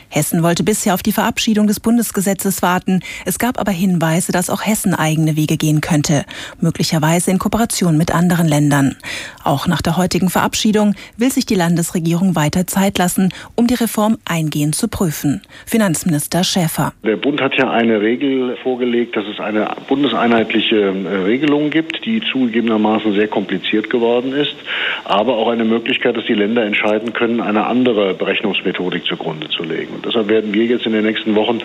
Hessen 0.09 0.43
wollte 0.43 0.65
bisher 0.65 0.95
auf 0.95 1.03
die 1.03 1.13
Verabschiedung 1.13 1.67
des 1.67 1.81
Bundesgesetzes 1.81 2.63
warten. 2.63 3.01
Es 3.25 3.39
gab 3.39 3.59
aber 3.59 3.71
Hinweise, 3.71 4.33
dass 4.33 4.51
auch 4.51 4.67
Hessen 4.67 4.95
eigene 4.95 5.37
Wege 5.37 5.57
gehen 5.57 5.81
könnte, 5.81 6.25
möglicherweise 6.61 7.31
in 7.31 7.39
Kooperation 7.39 7.97
mit 7.97 8.15
anderen 8.15 8.47
Ländern. 8.47 8.97
Auch 9.45 9.67
nach 9.67 9.83
der 9.83 9.97
heutigen 9.97 10.29
Verabschiedung 10.29 10.95
will 11.17 11.31
sich 11.31 11.47
die 11.47 11.55
Landesregierung 11.55 12.37
weiter 12.37 12.67
Zeit 12.67 12.99
lassen, 12.99 13.33
um 13.55 13.67
die 13.67 13.75
Reform 13.75 14.19
eingehend 14.25 14.75
zu 14.75 14.89
prüfen. 14.89 15.43
Finanzminister 15.65 16.45
Schäfer. 16.45 16.93
Der 17.05 17.17
Bund 17.17 17.41
hat 17.41 17.57
ja 17.57 17.71
eine 17.71 18.01
Regel 18.01 18.57
vorgelegt, 18.63 19.17
dass 19.17 19.27
es 19.27 19.41
eine 19.41 19.69
bundeseinheitliche 19.89 20.77
äh, 20.77 21.17
Regelung 21.25 21.71
gibt, 21.71 22.05
die 22.05 22.21
zugegebenermaßen 22.21 23.15
sehr 23.15 23.29
kompliziert 23.29 23.91
geworden 23.91 24.33
ist, 24.33 24.57
aber 25.05 25.37
auch 25.37 25.49
eine 25.49 25.65
Möglichkeit, 25.65 26.17
dass 26.17 26.27
die 26.27 26.35
Länder 26.35 26.65
entscheiden 26.65 27.13
können, 27.13 27.41
eine 27.41 27.67
andere 27.67 28.15
Berechnungsmethodik 28.15 29.05
zugrunde 29.07 29.49
zu 29.49 29.63
legen 29.63 29.70
festzulegen. 29.71 29.95
Und 29.95 30.07
deshalb 30.07 30.29
werden 30.29 30.53
wir 30.53 30.65
jetzt 30.65 30.87
in 30.87 30.93
den 30.93 31.05
nächsten 31.05 31.35
Wochen 31.35 31.61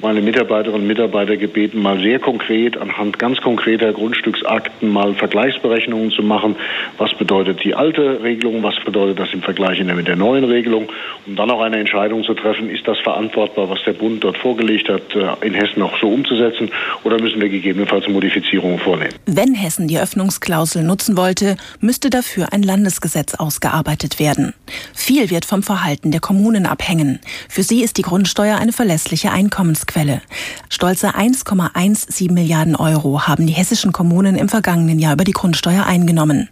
meine 0.00 0.20
Mitarbeiterinnen 0.20 0.82
und 0.82 0.86
Mitarbeiter 0.86 1.36
gebeten, 1.36 1.80
mal 1.80 2.00
sehr 2.00 2.18
konkret 2.18 2.76
anhand 2.76 3.18
ganz 3.18 3.40
konkreter 3.40 3.92
Grundstücksakten 3.92 4.88
mal 4.88 5.14
Vergleichsberechnungen 5.14 6.10
zu 6.10 6.22
machen. 6.22 6.56
Was 6.98 7.14
bedeutet 7.14 7.62
die 7.62 7.74
alte 7.74 8.22
Regelung? 8.22 8.62
Was 8.62 8.74
bedeutet 8.84 9.18
das 9.18 9.32
im 9.32 9.42
Vergleich 9.42 9.82
mit 9.82 10.08
der 10.08 10.16
neuen 10.16 10.44
Regelung? 10.44 10.88
Um 11.26 11.36
dann 11.36 11.50
auch 11.50 11.60
eine 11.60 11.78
Entscheidung 11.78 12.24
zu 12.24 12.34
treffen, 12.34 12.68
ist 12.68 12.86
das 12.86 12.98
verantwortbar, 12.98 13.68
was 13.68 13.82
der 13.84 13.92
Bund 13.92 14.24
dort 14.24 14.38
vorgelegt 14.38 14.88
hat, 14.88 15.14
äh, 15.14 15.46
in 15.46 15.54
Hessen 15.54 15.82
auch 15.82 15.98
so 16.00 16.08
umzusetzen? 16.08 16.70
Oder 17.04 17.20
müssen 17.20 17.40
wir 17.40 17.48
gegebenenfalls 17.48 18.08
Modifizierungen 18.08 18.78
vornehmen? 18.78 19.14
Wenn 19.26 19.54
Hessen 19.54 19.88
die 19.88 19.98
Öffnungsklausel 19.98 20.82
nutzen 20.82 21.16
wollte, 21.16 21.56
müsste 21.80 22.10
dafür 22.10 22.52
ein 22.52 22.62
Landesgesetz 22.62 23.34
ausgearbeitet 23.34 24.18
werden. 24.18 24.54
Viel 24.94 25.30
wird 25.30 25.44
vom 25.44 25.62
Verhalten 25.62 26.10
der 26.10 26.20
Kommunen 26.20 26.66
abhängen. 26.66 27.20
Für 27.48 27.62
sie 27.62 27.82
ist 27.82 27.98
die 27.98 28.02
Grundsteuer 28.02 28.56
eine 28.56 28.72
verlässliche 28.72 29.30
Einkommensquelle. 29.30 30.22
Stolze 30.68 31.14
1,17 31.14 32.32
Milliarden 32.32 32.76
Euro 32.76 33.22
haben 33.26 33.46
die 33.46 33.52
hessischen 33.52 33.92
Kommunen 33.92 34.36
im 34.36 34.48
vergangenen 34.48 34.98
Jahr 34.98 35.14
über 35.14 35.24
die 35.24 35.32
Grundsteuer 35.32 35.84
eingenommen. 35.84 36.48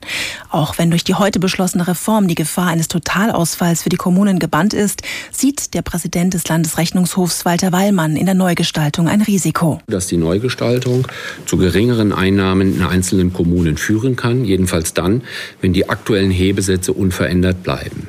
Auch 0.51 0.79
wenn 0.79 0.91
durch 0.91 1.05
die 1.05 1.15
heute 1.15 1.41
beschlossene 1.41 1.87
Reform 1.87 2.29
die 2.29 2.35
Gefahr 2.35 2.69
eines 2.69 2.89
Totalausfalls 2.89 3.83
für 3.83 3.89
die 3.89 3.97
Kommunen 3.97 4.39
gebannt 4.39 4.75
ist, 4.75 5.03
sieht 5.31 5.75
der 5.75 5.83
Präsident 5.83 6.35
des 6.35 6.47
Landesrechnungshofs 6.49 7.45
Walter 7.45 7.73
Wallmann 7.73 8.17
in 8.17 8.27
der 8.27 8.35
Neugestaltung 8.35 9.09
ein 9.09 9.23
Risiko. 9.23 9.81
Dass 9.87 10.07
die 10.07 10.17
Neugestaltung 10.17 11.07
zu 11.47 11.57
geringeren 11.57 12.13
Einnahmen 12.13 12.77
in 12.77 12.83
einzelnen 12.83 13.33
Kommunen 13.33 13.77
führen 13.77 14.17
kann, 14.17 14.45
jedenfalls 14.45 14.95
dann, 14.95 15.23
wenn 15.61 15.73
die 15.73 15.89
aktuellen 15.89 16.31
Hebesätze 16.31 16.93
unverändert 16.93 17.63
bleiben. 17.63 18.09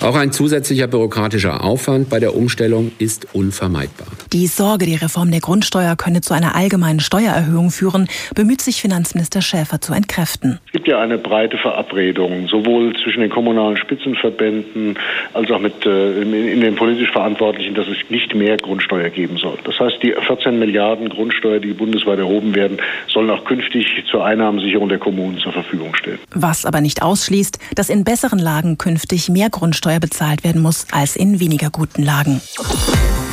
Auch 0.00 0.16
ein 0.16 0.32
zusätzlicher 0.32 0.86
bürokratischer 0.86 1.64
Aufwand 1.64 2.10
bei 2.10 2.20
der 2.20 2.34
Umstellung 2.36 2.92
ist 2.98 3.34
unvermeidbar. 3.34 4.08
Die 4.32 4.46
Sorge, 4.46 4.86
die 4.86 4.96
Reform 4.96 5.30
der 5.30 5.40
Grundsteuer 5.40 5.96
könne 5.96 6.20
zu 6.20 6.34
einer 6.34 6.54
allgemeinen 6.56 7.00
Steuererhöhung 7.00 7.70
führen, 7.70 8.08
bemüht 8.34 8.60
sich 8.60 8.80
Finanzminister 8.80 9.42
Schäfer 9.42 9.80
zu 9.80 9.92
entkräften. 9.92 10.58
Es 10.66 10.72
gibt 10.72 10.88
ja 10.88 11.00
eine 11.00 11.18
breite 11.18 11.56
Verabredung, 11.58 12.48
sowohl 12.48 12.94
zwischen 13.02 13.20
den 13.20 13.30
kommunalen 13.30 13.76
Spitzenverbänden 13.76 14.98
als 15.32 15.50
auch 15.50 15.60
mit, 15.60 15.86
äh, 15.86 16.22
in 16.22 16.60
den 16.60 16.74
politisch 16.74 17.10
Verantwortlichen, 17.12 17.74
dass 17.74 17.86
es 17.86 17.96
nicht 18.10 18.34
mehr 18.34 18.56
Grundsteuer 18.56 19.10
geben 19.10 19.36
soll. 19.36 19.58
Das 19.64 19.78
heißt, 19.78 20.02
die 20.02 20.14
14 20.26 20.58
Milliarden 20.58 21.08
Grundsteuer, 21.08 21.60
die 21.60 21.72
bundesweit 21.72 22.18
erhoben 22.18 22.54
werden, 22.54 22.78
sollen 23.08 23.30
auch 23.30 23.44
künftig 23.44 24.04
zur 24.10 24.24
Einnahmensicherung 24.24 24.88
der 24.88 24.98
Kommunen 24.98 25.38
zur 25.38 25.52
Verfügung 25.52 25.94
stehen. 25.94 26.18
Was 26.30 26.66
aber 26.66 26.80
nicht 26.80 27.02
ausschließt, 27.02 27.58
dass 27.74 27.88
in 27.88 28.04
besseren 28.04 28.38
Lagen 28.38 28.78
künftig 28.78 29.28
mehr 29.28 29.50
Grundsteuer 29.54 30.00
bezahlt 30.00 30.42
werden 30.42 30.60
muss 30.60 30.86
als 30.90 31.14
in 31.14 31.38
weniger 31.38 31.70
guten 31.70 32.02
Lagen. 32.02 32.40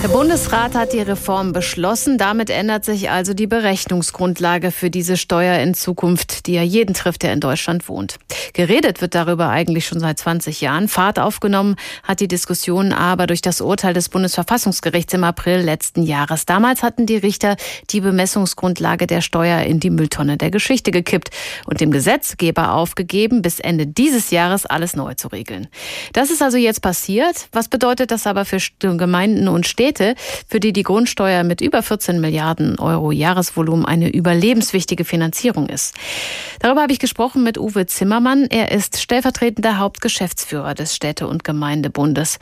Der 0.02 0.08
Bundesrat 0.08 0.74
hat 0.74 0.94
die 0.94 1.00
Reform 1.00 1.54
beschlossen. 1.54 2.18
Damit 2.18 2.50
ändert 2.50 2.84
sich 2.84 3.12
also 3.12 3.36
die 3.36 3.46
Berechnungsgrundlage 3.46 4.72
für 4.72 4.90
diese 4.90 5.16
Steuer 5.16 5.60
in 5.60 5.76
Zukunft, 5.76 6.48
die 6.48 6.54
ja 6.54 6.64
jeden 6.64 6.96
trifft, 6.96 7.22
der 7.22 7.34
in 7.34 7.40
Deutschland 7.40 7.88
wohnt. 7.88 8.18
Geredet 8.54 9.02
wird 9.02 9.14
darüber 9.14 9.50
eigentlich 9.50 9.86
schon 9.86 10.00
seit 10.00 10.18
20 10.18 10.60
Jahren. 10.60 10.88
Fahrt 10.88 11.20
aufgenommen 11.20 11.76
hat 12.02 12.20
die 12.20 12.28
Diskussion 12.28 12.94
aber 12.94 13.28
durch 13.28 13.42
das 13.42 13.62
Urteil 13.62 13.94
des 13.94 14.10
Bundesverfassungsgerichts 14.10 15.14
im 15.14 15.24
April 15.24 15.60
letzten 15.60 16.02
Jahres. 16.02 16.48
Damals 16.48 16.82
hatten 16.82 17.06
die 17.06 17.18
Richter 17.18 17.56
die 17.92 18.02
Bemessungsgrundlage 18.02 19.06
der 19.06 19.22
Steuer 19.22 19.62
in 19.62 19.80
die 19.80 19.92
Mülltonne 19.92 20.36
der 20.36 20.50
Geschichte 20.50 20.90
gekippt 20.90 21.30
und 21.68 21.80
dem 21.80 21.92
Gesetzgeber 21.92 22.74
aufgegeben, 22.74 23.44
bis 23.44 23.60
Ende 23.60 23.86
dieses 23.86 24.32
Jahres 24.32 24.66
alles 24.66 24.96
neu 24.96 25.14
zu 25.14 25.28
regeln. 25.28 25.68
Das 26.14 26.32
ist 26.32 26.42
also 26.42 26.58
jetzt 26.58 26.82
passiert. 26.82 27.50
Was 27.52 27.68
bedeutet 27.68 28.10
das 28.10 28.26
aber 28.26 28.46
für 28.46 28.58
Gemeinden 28.80 29.48
und 29.48 29.68
Städte? 29.68 29.91
Städte, 29.92 30.16
für 30.48 30.62
die 30.62 30.72
die 30.72 30.84
Grundsteuer 30.84 31.44
mit 31.44 31.60
über 31.60 31.84
14 31.84 32.22
Milliarden 32.22 32.80
Euro 32.80 33.12
Jahresvolumen 33.12 33.86
eine 33.86 34.10
überlebenswichtige 34.10 35.04
Finanzierung 35.04 35.68
ist. 35.68 35.96
Darüber 36.60 36.84
habe 36.84 36.94
ich 36.94 37.00
gesprochen 37.00 37.44
mit 37.44 37.58
Uwe 37.58 37.86
Zimmermann. 37.88 38.48
Er 38.50 38.72
ist 38.72 39.02
stellvertretender 39.02 39.80
Hauptgeschäftsführer 39.80 40.76
des 40.76 40.96
Städte- 40.96 41.28
und 41.28 41.44
Gemeindebundes. 41.44 42.40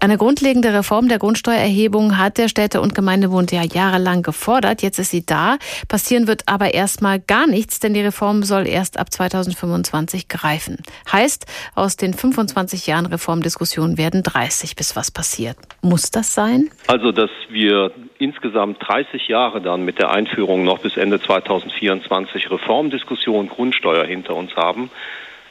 Eine 0.00 0.18
grundlegende 0.18 0.72
Reform 0.72 1.08
der 1.08 1.18
Grundsteuererhebung 1.18 2.18
hat 2.18 2.38
der 2.38 2.48
Städte- 2.48 2.80
und 2.80 2.94
Gemeindebund 2.94 3.52
ja 3.52 3.62
jahrelang 3.62 4.22
gefordert. 4.22 4.82
Jetzt 4.82 4.98
ist 4.98 5.10
sie 5.10 5.24
da. 5.24 5.58
Passieren 5.88 6.26
wird 6.26 6.46
aber 6.46 6.74
erstmal 6.74 7.18
gar 7.20 7.46
nichts, 7.46 7.80
denn 7.80 7.94
die 7.94 8.00
Reform 8.00 8.42
soll 8.42 8.66
erst 8.66 8.98
ab 8.98 9.12
2025 9.12 10.28
greifen. 10.28 10.78
Heißt, 11.10 11.46
aus 11.74 11.96
den 11.96 12.14
25 12.14 12.86
Jahren 12.86 13.06
Reformdiskussionen 13.06 13.98
werden 13.98 14.22
30 14.22 14.76
bis 14.76 14.94
was 14.94 15.10
passiert. 15.10 15.56
Muss 15.80 16.10
das 16.10 16.34
sein? 16.34 16.70
Also, 16.86 17.12
dass 17.12 17.30
wir 17.48 17.92
insgesamt 18.18 18.76
30 18.86 19.28
Jahre 19.28 19.62
dann 19.62 19.84
mit 19.84 19.98
der 19.98 20.10
Einführung 20.10 20.64
noch 20.64 20.80
bis 20.80 20.96
Ende 20.98 21.20
2024 21.20 22.50
Reformdiskussion 22.50 23.48
Grundsteuer 23.48 24.04
hinter 24.04 24.36
uns 24.36 24.54
haben, 24.54 24.90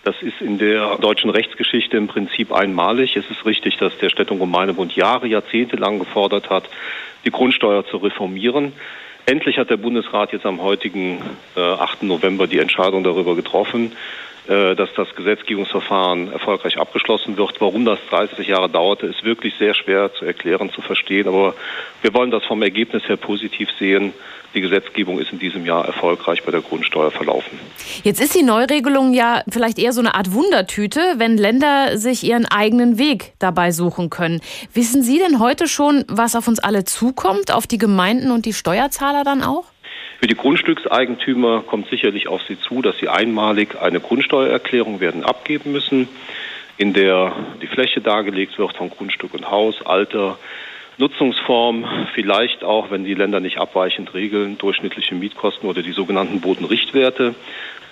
das 0.03 0.21
ist 0.21 0.41
in 0.41 0.57
der 0.57 0.97
deutschen 0.97 1.29
Rechtsgeschichte 1.29 1.95
im 1.95 2.07
Prinzip 2.07 2.51
einmalig. 2.51 3.15
Es 3.15 3.29
ist 3.31 3.45
richtig, 3.45 3.77
dass 3.77 3.97
der 3.99 4.09
Städte- 4.09 4.33
und 4.33 4.39
Gemeindebund 4.39 4.95
Jahre, 4.95 5.27
Jahrzehnte 5.27 5.77
lang 5.77 5.97
gefordert 5.97 6.49
hat, 6.49 6.65
die 7.23 7.31
Grundsteuer 7.31 7.85
zu 7.85 7.97
reformieren. 7.97 8.73
Endlich 9.25 9.57
hat 9.57 9.69
der 9.69 9.77
Bundesrat 9.77 10.33
jetzt 10.33 10.45
am 10.45 10.61
heutigen 10.61 11.21
äh, 11.55 11.61
8. 11.61 12.03
November 12.03 12.47
die 12.47 12.59
Entscheidung 12.59 13.05
darüber 13.05 13.35
getroffen, 13.35 13.93
dass 14.47 14.89
das 14.95 15.15
Gesetzgebungsverfahren 15.15 16.31
erfolgreich 16.33 16.77
abgeschlossen 16.77 17.37
wird. 17.37 17.61
Warum 17.61 17.85
das 17.85 17.99
30 18.09 18.47
Jahre 18.47 18.69
dauerte, 18.69 19.07
ist 19.07 19.23
wirklich 19.23 19.53
sehr 19.57 19.73
schwer 19.73 20.13
zu 20.13 20.25
erklären, 20.25 20.69
zu 20.71 20.81
verstehen. 20.81 21.27
Aber 21.27 21.53
wir 22.01 22.13
wollen 22.13 22.29
das 22.29 22.43
vom 22.43 22.61
Ergebnis 22.61 23.07
her 23.07 23.15
positiv 23.15 23.69
sehen. 23.79 24.13
Die 24.53 24.61
Gesetzgebung 24.61 25.19
ist 25.19 25.31
in 25.31 25.39
diesem 25.39 25.65
Jahr 25.65 25.85
erfolgreich 25.85 26.43
bei 26.43 26.51
der 26.51 26.61
Grundsteuer 26.61 27.09
verlaufen. 27.09 27.59
Jetzt 28.03 28.21
ist 28.21 28.35
die 28.35 28.43
Neuregelung 28.43 29.13
ja 29.13 29.41
vielleicht 29.49 29.79
eher 29.79 29.93
so 29.93 30.01
eine 30.01 30.13
Art 30.13 30.31
Wundertüte, 30.33 31.15
wenn 31.17 31.37
Länder 31.37 31.97
sich 31.97 32.23
ihren 32.23 32.45
eigenen 32.45 32.99
Weg 32.99 33.33
dabei 33.39 33.71
suchen 33.71 34.11
können. 34.11 34.41
Wissen 34.73 35.01
Sie 35.01 35.17
denn 35.17 35.39
heute 35.39 35.67
schon, 35.67 36.05
was 36.07 36.35
auf 36.35 36.47
uns 36.47 36.59
alle 36.59 36.83
zukommt, 36.83 37.51
auf 37.51 37.65
die 37.65 37.79
Gemeinden 37.79 38.31
und 38.31 38.45
die 38.45 38.53
Steuerzahler 38.53 39.23
dann 39.23 39.41
auch? 39.41 39.65
Für 40.23 40.27
die 40.27 40.35
Grundstückseigentümer 40.35 41.63
kommt 41.63 41.89
sicherlich 41.89 42.29
auf 42.29 42.41
sie 42.43 42.57
zu, 42.57 42.81
dass 42.81 42.97
sie 42.97 43.09
einmalig 43.09 43.75
eine 43.81 43.99
Grundsteuererklärung 43.99 45.01
werden 45.01 45.25
abgeben 45.25 45.73
müssen, 45.73 46.07
in 46.77 46.93
der 46.93 47.33
die 47.61 47.67
Fläche 47.67 47.99
dargelegt 47.99 48.57
wird 48.57 48.77
von 48.77 48.89
Grundstück 48.89 49.33
und 49.33 49.51
Haus, 49.51 49.85
Alter, 49.85 50.37
Nutzungsform, 50.97 52.07
vielleicht 52.13 52.63
auch, 52.63 52.89
wenn 52.89 53.03
die 53.03 53.15
Länder 53.15 53.41
nicht 53.41 53.57
abweichend 53.57 54.13
regeln, 54.13 54.57
durchschnittliche 54.57 55.13
Mietkosten 55.13 55.67
oder 55.67 55.81
die 55.81 55.91
sogenannten 55.91 56.39
Bodenrichtwerte. 56.39 57.35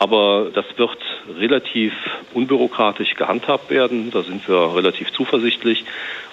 Aber 0.01 0.49
das 0.51 0.65
wird 0.77 0.97
relativ 1.37 1.93
unbürokratisch 2.33 3.13
gehandhabt 3.13 3.69
werden. 3.69 4.09
Da 4.09 4.23
sind 4.23 4.47
wir 4.49 4.75
relativ 4.75 5.11
zuversichtlich. 5.11 5.85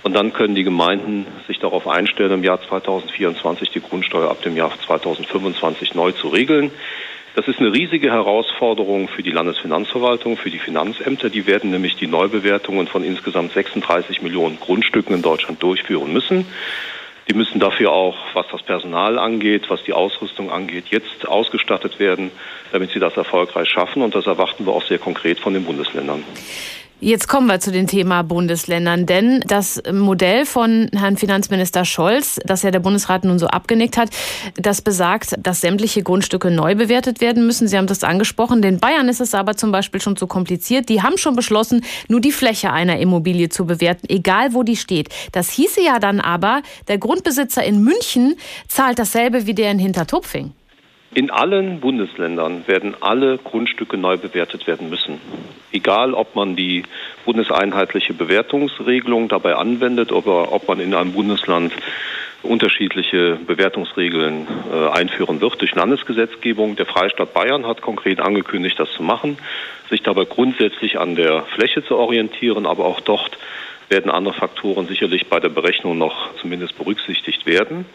Und 0.03 0.15
dann 0.15 0.33
können 0.33 0.55
die 0.55 0.65
Gemeinden 0.65 1.27
sich 1.47 1.59
darauf 1.59 1.87
einstellen, 1.87 2.33
im 2.33 2.43
Jahr 2.43 2.63
2024 2.67 3.69
die 3.69 3.83
Grundsteuer 3.83 4.31
ab 4.31 4.41
dem 4.41 4.57
Jahr 4.57 4.73
2025 4.87 5.95
neu 5.95 6.13
zu 6.13 6.29
regeln. 6.29 6.71
Das 7.35 7.47
ist 7.47 7.61
eine 7.61 7.75
riesige 7.75 8.11
Herausforderung 8.11 9.07
für 9.09 9.23
die 9.23 9.33
Landesfinanzverwaltung, 9.33 10.39
für 10.39 10.51
die 10.51 10.61
Finanzämter. 10.61 11.29
Die 11.29 11.47
werden 11.47 11.71
nämlich 11.71 11.95
die 11.97 12.07
Neubewertungen 12.07 12.87
von 12.87 13.05
insgesamt 13.05 13.53
36 13.53 14.23
Millionen 14.23 14.59
Grundstücken 14.59 15.15
in 15.15 15.21
Deutschland 15.21 15.63
durchführen 15.63 16.11
müssen. 16.11 16.47
Die 17.29 17.35
müssen 17.35 17.61
dafür 17.61 17.93
auch, 17.93 18.17
was 18.33 18.47
das 18.51 18.63
Personal 18.63 19.19
angeht, 19.19 19.69
was 19.69 19.83
die 19.85 19.93
Ausrüstung 19.93 20.51
angeht, 20.51 20.87
jetzt 20.91 21.29
ausgestattet 21.29 21.99
werden, 21.99 22.31
damit 22.73 22.91
sie 22.91 23.01
das 23.01 23.17
erfolgreich 23.17 23.69
schaffen. 23.69 24.03
Und 24.03 24.15
das 24.15 24.27
erwarten 24.27 24.65
wir 24.65 24.73
auch 24.73 24.85
sehr 24.85 24.99
konkret 24.99 25.39
von 25.39 25.53
den 25.53 25.65
Bundesländern. 25.65 26.25
Jetzt 27.01 27.29
kommen 27.29 27.47
wir 27.47 27.61
zu 27.61 27.71
dem 27.71 27.87
Thema 27.87 28.23
Bundesländern, 28.23 29.07
denn 29.07 29.45
das 29.47 29.81
Modell 29.93 30.45
von 30.45 30.91
Herrn 30.93 31.17
Finanzminister 31.17 31.85
Scholz, 31.85 32.41
das 32.45 32.65
ja 32.65 32.73
der 32.73 32.81
Bundesrat 32.81 33.25
nun 33.25 33.39
so 33.39 33.47
abgenickt 33.47 33.97
hat, 33.97 34.11
das 34.57 34.83
besagt, 34.83 35.37
dass 35.39 35.61
sämtliche 35.61 36.03
Grundstücke 36.03 36.51
neu 36.51 36.75
bewertet 36.75 37.21
werden 37.21 37.47
müssen. 37.47 37.69
Sie 37.69 37.79
haben 37.79 37.87
das 37.87 38.03
angesprochen. 38.03 38.63
Den 38.63 38.81
Bayern 38.81 39.09
ist 39.09 39.21
es 39.21 39.33
aber 39.33 39.57
zum 39.57 39.71
Beispiel 39.71 40.01
schon 40.01 40.17
zu 40.17 40.27
kompliziert. 40.27 40.89
Die 40.89 41.01
haben 41.01 41.19
schon 41.19 41.37
beschlossen, 41.37 41.85
nur 42.09 42.21
die 42.21 42.33
Fläche 42.33 42.73
einer 42.73 42.99
Immobilie 42.99 43.49
zu 43.49 43.65
bewerten, 43.65 44.09
egal 44.09 44.53
wo 44.53 44.65
die 44.65 44.77
steht. 44.77 45.09
Das 45.31 45.51
hieße 45.51 45.81
ja 45.81 46.01
dann 46.01 46.21
aber, 46.21 46.63
der 46.89 46.99
Grundbesitzer 46.99 47.63
in 47.63 47.85
München 47.85 48.35
zahlt 48.67 48.99
dasselbe 48.99 49.47
wie 49.47 49.55
der 49.55 49.71
in 49.71 49.79
Hintertupfing. 49.79 50.53
In 51.15 51.31
allen 51.31 51.81
Bundesländern 51.81 52.67
werden 52.67 52.95
alle 53.01 53.39
Grundstücke 53.39 53.97
neu 53.97 54.19
bewertet 54.19 54.67
werden 54.67 54.91
müssen. 54.91 55.21
Egal, 55.73 56.13
ob 56.13 56.35
man 56.35 56.55
die 56.55 56.83
bundeseinheitliche 57.25 58.13
Bewertungsregelung 58.13 59.29
dabei 59.29 59.57
anwendet 59.57 60.13
oder 60.13 60.53
ob 60.53 60.69
man 60.69 60.81
in 60.81 60.95
einem 60.95 61.13
Bundesland 61.13 61.73
unterschiedliche 62.43 63.37
Bewertungsregeln 63.47 64.47
äh, 64.73 64.89
einführen 64.91 65.41
wird 65.41 65.61
durch 65.61 65.75
Landesgesetzgebung. 65.75 66.77
Der 66.77 66.87
Freistaat 66.87 67.35
Bayern 67.35 67.67
hat 67.67 67.83
konkret 67.83 68.21
angekündigt, 68.21 68.79
das 68.79 68.93
zu 68.93 69.03
machen, 69.03 69.39
sich 69.91 70.03
dabei 70.03 70.25
grundsätzlich 70.25 70.99
an 70.99 71.17
der 71.17 71.43
Fläche 71.55 71.85
zu 71.85 71.97
orientieren, 71.97 72.67
aber 72.67 72.85
auch 72.85 73.01
dort 73.01 73.39
werden 73.89 74.11
andere 74.11 74.35
Faktoren 74.35 74.87
sicherlich 74.87 75.29
bei 75.29 75.41
der 75.41 75.49
Berechnung 75.49 75.99
noch 75.99 76.35
zumindest 76.41 76.77
berücksichtigt 76.77 77.47
werden. 77.47 77.87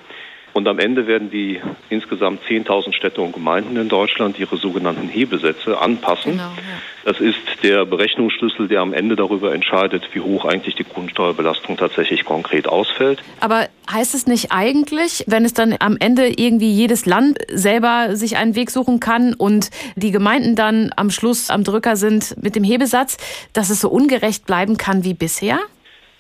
Und 0.54 0.68
am 0.68 0.78
Ende 0.78 1.08
werden 1.08 1.32
die 1.32 1.60
insgesamt 1.90 2.42
10.000 2.48 2.94
Städte 2.94 3.22
und 3.22 3.34
Gemeinden 3.34 3.76
in 3.76 3.90
Deutschland 3.90 4.38
ihre 4.38 4.58
sogenannten 4.58 5.10
Hebesätze 5.10 5.80
anpassen. 5.80 6.34
Genau, 6.34 6.44
ja. 6.44 6.80
Das 7.06 7.20
ist 7.20 7.40
der 7.64 7.86
Berechnungsschlüssel, 7.86 8.68
der 8.68 8.82
am 8.82 8.94
Ende 8.94 9.16
darüber 9.16 9.54
entscheidet, 9.54 10.08
wie 10.14 10.22
hoch 10.22 10.46
eigentlich 10.46 10.76
die 10.76 10.84
Grundsteuerbelastung 10.84 11.76
tatsächlich 11.76 12.24
konkret 12.24 12.68
ausfällt. 12.68 13.22
Aber 13.40 13.68
heißt 13.92 14.14
es 14.14 14.28
nicht 14.28 14.52
eigentlich, 14.52 15.24
wenn 15.28 15.44
es 15.44 15.54
dann 15.54 15.76
am 15.80 15.98
Ende 16.00 16.28
irgendwie 16.28 16.72
jedes 16.72 17.06
Land 17.06 17.40
selber 17.52 18.16
sich 18.16 18.38
einen 18.38 18.56
Weg 18.56 18.70
suchen 18.70 19.00
kann 19.00 19.34
und 19.34 19.70
die 19.96 20.12
Gemeinden 20.12 20.56
dann 20.56 20.92
am 20.96 21.10
Schluss 21.10 21.50
am 21.50 21.64
Drücker 21.64 21.96
sind 21.96 22.36
mit 22.42 22.56
dem 22.56 22.64
Hebesatz, 22.64 23.18
dass 23.54 23.70
es 23.70 23.82
so 23.82 23.90
ungerecht 23.90 24.46
bleiben 24.46 24.78
kann 24.78 25.04
wie 25.04 25.16
bisher? 25.16 25.60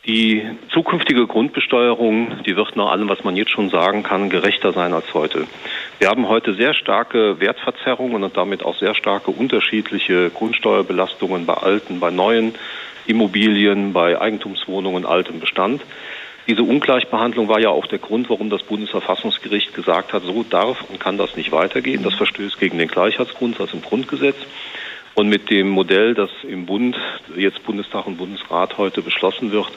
Die 0.05 0.43
zukünftige 0.73 1.27
Grundbesteuerung, 1.27 2.43
die 2.45 2.57
wird 2.57 2.75
nach 2.75 2.91
allem, 2.91 3.07
was 3.07 3.23
man 3.23 3.37
jetzt 3.37 3.51
schon 3.51 3.69
sagen 3.69 4.03
kann, 4.03 4.29
gerechter 4.29 4.73
sein 4.73 4.91
als 4.91 5.13
heute. 5.13 5.47
Wir 5.97 6.09
haben 6.09 6.27
heute 6.27 6.55
sehr 6.55 6.73
starke 6.73 7.39
Wertverzerrungen 7.39 8.21
und 8.21 8.35
damit 8.35 8.63
auch 8.63 8.77
sehr 8.77 8.95
starke 8.95 9.31
unterschiedliche 9.31 10.29
Grundsteuerbelastungen 10.29 11.45
bei 11.45 11.53
alten, 11.53 12.01
bei 12.01 12.11
neuen 12.11 12.55
Immobilien, 13.07 13.93
bei 13.93 14.19
Eigentumswohnungen, 14.19 15.05
altem 15.05 15.39
Bestand. 15.39 15.81
Diese 16.47 16.63
Ungleichbehandlung 16.63 17.47
war 17.47 17.61
ja 17.61 17.69
auch 17.69 17.87
der 17.87 17.99
Grund, 17.99 18.29
warum 18.29 18.49
das 18.49 18.63
Bundesverfassungsgericht 18.63 19.73
gesagt 19.73 20.11
hat, 20.11 20.23
so 20.23 20.43
darf 20.43 20.83
und 20.89 20.99
kann 20.99 21.17
das 21.17 21.37
nicht 21.37 21.53
weitergehen. 21.53 22.03
Das 22.03 22.15
verstößt 22.15 22.59
gegen 22.59 22.77
den 22.77 22.89
Gleichheitsgrundsatz 22.89 23.71
im 23.71 23.81
Grundgesetz. 23.81 24.35
Und 25.15 25.29
mit 25.29 25.49
dem 25.51 25.69
Modell, 25.69 26.15
das 26.15 26.29
im 26.43 26.65
Bund, 26.65 26.97
jetzt 27.35 27.63
Bundestag 27.63 28.07
und 28.07 28.17
Bundesrat 28.17 28.77
heute 28.77 29.01
beschlossen 29.01 29.51
wird, 29.51 29.71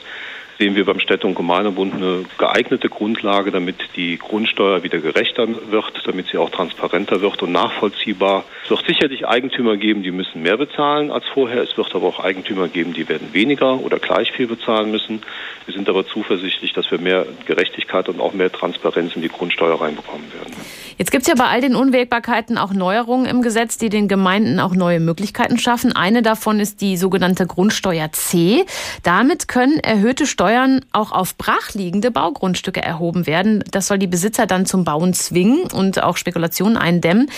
sehen 0.57 0.75
wir 0.75 0.85
beim 0.85 0.99
Städte- 0.99 1.27
und 1.27 1.35
Gemeindebund 1.35 1.93
eine 1.93 2.23
geeignete 2.37 2.89
Grundlage, 2.89 3.51
damit 3.51 3.75
die 3.95 4.17
Grundsteuer 4.17 4.83
wieder 4.83 4.99
gerechter 4.99 5.47
wird, 5.69 5.93
damit 6.05 6.27
sie 6.27 6.37
auch 6.37 6.49
transparenter 6.49 7.21
wird 7.21 7.43
und 7.43 7.51
nachvollziehbar. 7.51 8.43
Es 8.63 8.71
wird 8.71 8.85
sicherlich 8.87 9.27
Eigentümer 9.27 9.77
geben, 9.77 10.03
die 10.03 10.11
müssen 10.11 10.41
mehr 10.41 10.57
bezahlen 10.57 11.11
als 11.11 11.25
vorher. 11.33 11.61
Es 11.61 11.77
wird 11.77 11.93
aber 11.93 12.07
auch 12.07 12.19
Eigentümer 12.19 12.67
geben, 12.67 12.93
die 12.93 13.07
werden 13.07 13.33
weniger 13.33 13.79
oder 13.81 13.99
gleich 13.99 14.31
viel 14.31 14.47
bezahlen 14.47 14.91
müssen. 14.91 15.21
Wir 15.65 15.73
sind 15.73 15.89
aber 15.89 16.07
zuversichtlich, 16.07 16.73
dass 16.73 16.89
wir 16.89 16.99
mehr 16.99 17.25
Gerechtigkeit 17.45 18.09
und 18.09 18.19
auch 18.19 18.33
mehr 18.33 18.51
Transparenz 18.51 19.15
in 19.15 19.21
die 19.21 19.29
Grundsteuer 19.29 19.79
reinbekommen 19.79 20.31
werden. 20.33 20.53
Jetzt 20.97 21.11
gibt 21.11 21.23
es 21.23 21.27
ja 21.27 21.35
bei 21.35 21.45
all 21.45 21.61
den 21.61 21.75
Unwägbarkeiten 21.75 22.57
auch 22.57 22.73
Neuerungen 22.73 23.27
im 23.27 23.43
Gesetz, 23.43 23.77
die 23.77 23.89
den 23.89 24.07
Gemeinden 24.07 24.59
auch 24.59 24.73
neue 24.73 24.99
Möglichkeiten 24.99 25.59
schaffen. 25.59 25.95
Eine 25.95 26.23
davon 26.23 26.59
ist 26.59 26.81
die 26.81 26.97
sogenannte 26.97 27.45
Grundsteuer 27.45 28.11
C. 28.11 28.65
Damit 29.03 29.47
können 29.47 29.79
erhöhte 29.79 30.25
Steuern 30.25 30.46
auch 30.93 31.11
auf 31.11 31.37
brachliegende 31.37 32.11
Baugrundstücke 32.11 32.81
erhoben 32.81 33.27
werden. 33.27 33.63
Das 33.71 33.87
soll 33.87 33.97
die 33.97 34.07
Besitzer 34.07 34.45
dann 34.45 34.65
zum 34.65 34.83
Bauen 34.83 35.13
zwingen 35.13 35.71
und 35.71 36.01
auch 36.01 36.17
Spekulationen 36.17 36.77
eindämmen. 36.77 37.29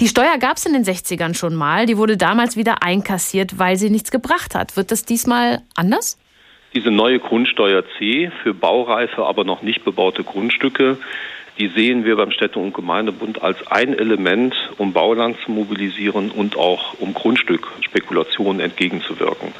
Die 0.00 0.08
Steuer 0.08 0.38
gab 0.38 0.56
es 0.56 0.66
in 0.66 0.72
den 0.72 0.84
60ern 0.84 1.34
schon 1.34 1.54
mal. 1.54 1.86
Die 1.86 1.96
wurde 1.96 2.16
damals 2.16 2.56
wieder 2.56 2.82
einkassiert, 2.82 3.58
weil 3.58 3.76
sie 3.76 3.90
nichts 3.90 4.10
gebracht 4.10 4.54
hat. 4.54 4.76
Wird 4.76 4.90
das 4.90 5.04
diesmal 5.04 5.62
anders? 5.74 6.18
Diese 6.74 6.90
neue 6.90 7.18
Grundsteuer 7.18 7.84
C 7.98 8.30
für 8.42 8.54
baureife, 8.54 9.24
aber 9.24 9.44
noch 9.44 9.62
nicht 9.62 9.84
bebaute 9.84 10.24
Grundstücke 10.24 10.98
die 11.58 11.68
sehen 11.68 12.04
wir 12.04 12.16
beim 12.16 12.30
Städte- 12.30 12.58
und 12.58 12.72
Gemeindebund 12.72 13.42
als 13.42 13.66
ein 13.66 13.96
Element, 13.96 14.54
um 14.78 14.92
Bauland 14.92 15.36
zu 15.44 15.50
mobilisieren 15.50 16.30
und 16.30 16.56
auch 16.56 16.94
um 16.98 17.12
Grundstückspekulationen 17.12 18.60
entgegenzuwirken. 18.60 19.52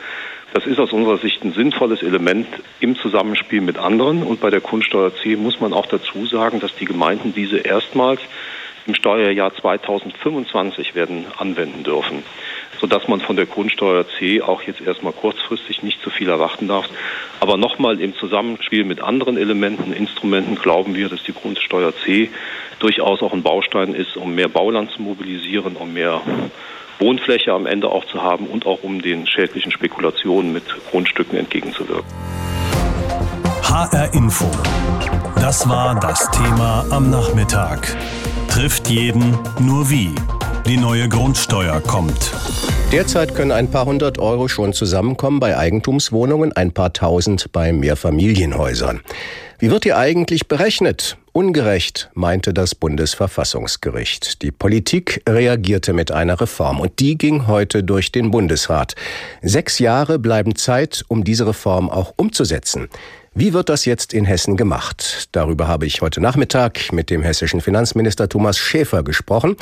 Das 0.52 0.66
ist 0.66 0.78
aus 0.78 0.92
unserer 0.92 1.18
Sicht 1.18 1.44
ein 1.44 1.52
sinnvolles 1.52 2.02
Element 2.02 2.46
im 2.80 2.96
Zusammenspiel 2.96 3.60
mit 3.60 3.78
anderen. 3.78 4.22
Und 4.22 4.40
bei 4.40 4.50
der 4.50 4.60
Grundsteuer 4.60 5.14
C 5.14 5.36
muss 5.36 5.60
man 5.60 5.72
auch 5.72 5.86
dazu 5.86 6.26
sagen, 6.26 6.60
dass 6.60 6.74
die 6.74 6.84
Gemeinden 6.84 7.32
diese 7.34 7.58
erstmals 7.58 8.20
im 8.86 8.94
Steuerjahr 8.94 9.54
2025 9.54 10.94
werden 10.94 11.26
anwenden 11.38 11.84
dürfen 11.84 12.22
sodass 12.82 13.06
man 13.06 13.20
von 13.20 13.36
der 13.36 13.46
Grundsteuer 13.46 14.04
C 14.18 14.42
auch 14.42 14.62
jetzt 14.62 14.80
erstmal 14.80 15.12
kurzfristig 15.12 15.84
nicht 15.84 16.02
zu 16.02 16.10
viel 16.10 16.28
erwarten 16.28 16.66
darf. 16.66 16.88
Aber 17.38 17.56
nochmal 17.56 18.00
im 18.00 18.12
Zusammenspiel 18.16 18.84
mit 18.84 19.00
anderen 19.00 19.36
Elementen, 19.36 19.92
Instrumenten 19.92 20.56
glauben 20.56 20.96
wir, 20.96 21.08
dass 21.08 21.22
die 21.22 21.32
Grundsteuer 21.32 21.94
C 22.04 22.28
durchaus 22.80 23.22
auch 23.22 23.32
ein 23.32 23.44
Baustein 23.44 23.94
ist, 23.94 24.16
um 24.16 24.34
mehr 24.34 24.48
Bauland 24.48 24.90
zu 24.90 25.00
mobilisieren, 25.00 25.76
um 25.76 25.92
mehr 25.94 26.20
Wohnfläche 26.98 27.52
am 27.52 27.66
Ende 27.66 27.88
auch 27.88 28.04
zu 28.06 28.22
haben 28.22 28.46
und 28.46 28.66
auch 28.66 28.82
um 28.82 29.02
den 29.02 29.26
schädlichen 29.26 29.72
Spekulationen 29.72 30.52
mit 30.52 30.64
Grundstücken 30.90 31.38
entgegenzuwirken. 31.38 32.10
HR 33.62 34.12
Info. 34.14 34.50
Das 35.36 35.68
war 35.68 35.98
das 35.98 36.30
Thema 36.30 36.84
am 36.90 37.10
Nachmittag. 37.10 37.96
Trifft 38.48 38.88
jeden 38.88 39.38
nur 39.60 39.88
wie. 39.88 40.10
Die 40.66 40.76
neue 40.76 41.08
Grundsteuer 41.08 41.80
kommt. 41.80 42.32
Derzeit 42.92 43.34
können 43.34 43.50
ein 43.50 43.70
paar 43.70 43.86
hundert 43.86 44.18
Euro 44.18 44.46
schon 44.48 44.74
zusammenkommen 44.74 45.40
bei 45.40 45.56
Eigentumswohnungen, 45.56 46.52
ein 46.52 46.72
paar 46.72 46.92
tausend 46.92 47.50
bei 47.50 47.72
Mehrfamilienhäusern. 47.72 49.00
Wie 49.58 49.70
wird 49.70 49.84
die 49.84 49.94
eigentlich 49.94 50.48
berechnet? 50.48 51.16
Ungerecht, 51.34 52.10
meinte 52.12 52.52
das 52.52 52.74
Bundesverfassungsgericht. 52.74 54.42
Die 54.42 54.50
Politik 54.50 55.22
reagierte 55.26 55.94
mit 55.94 56.12
einer 56.12 56.38
Reform 56.38 56.78
und 56.78 57.00
die 57.00 57.16
ging 57.16 57.46
heute 57.46 57.82
durch 57.82 58.12
den 58.12 58.30
Bundesrat. 58.30 58.94
Sechs 59.40 59.78
Jahre 59.78 60.18
bleiben 60.18 60.56
Zeit, 60.56 61.02
um 61.08 61.24
diese 61.24 61.46
Reform 61.46 61.88
auch 61.88 62.12
umzusetzen. 62.18 62.90
Wie 63.34 63.54
wird 63.54 63.70
das 63.70 63.86
jetzt 63.86 64.12
in 64.12 64.26
Hessen 64.26 64.58
gemacht? 64.58 65.30
Darüber 65.32 65.68
habe 65.68 65.86
ich 65.86 66.02
heute 66.02 66.20
Nachmittag 66.20 66.92
mit 66.92 67.08
dem 67.08 67.22
hessischen 67.22 67.62
Finanzminister 67.62 68.28
Thomas 68.28 68.58
Schäfer 68.58 69.02
gesprochen. 69.02 69.56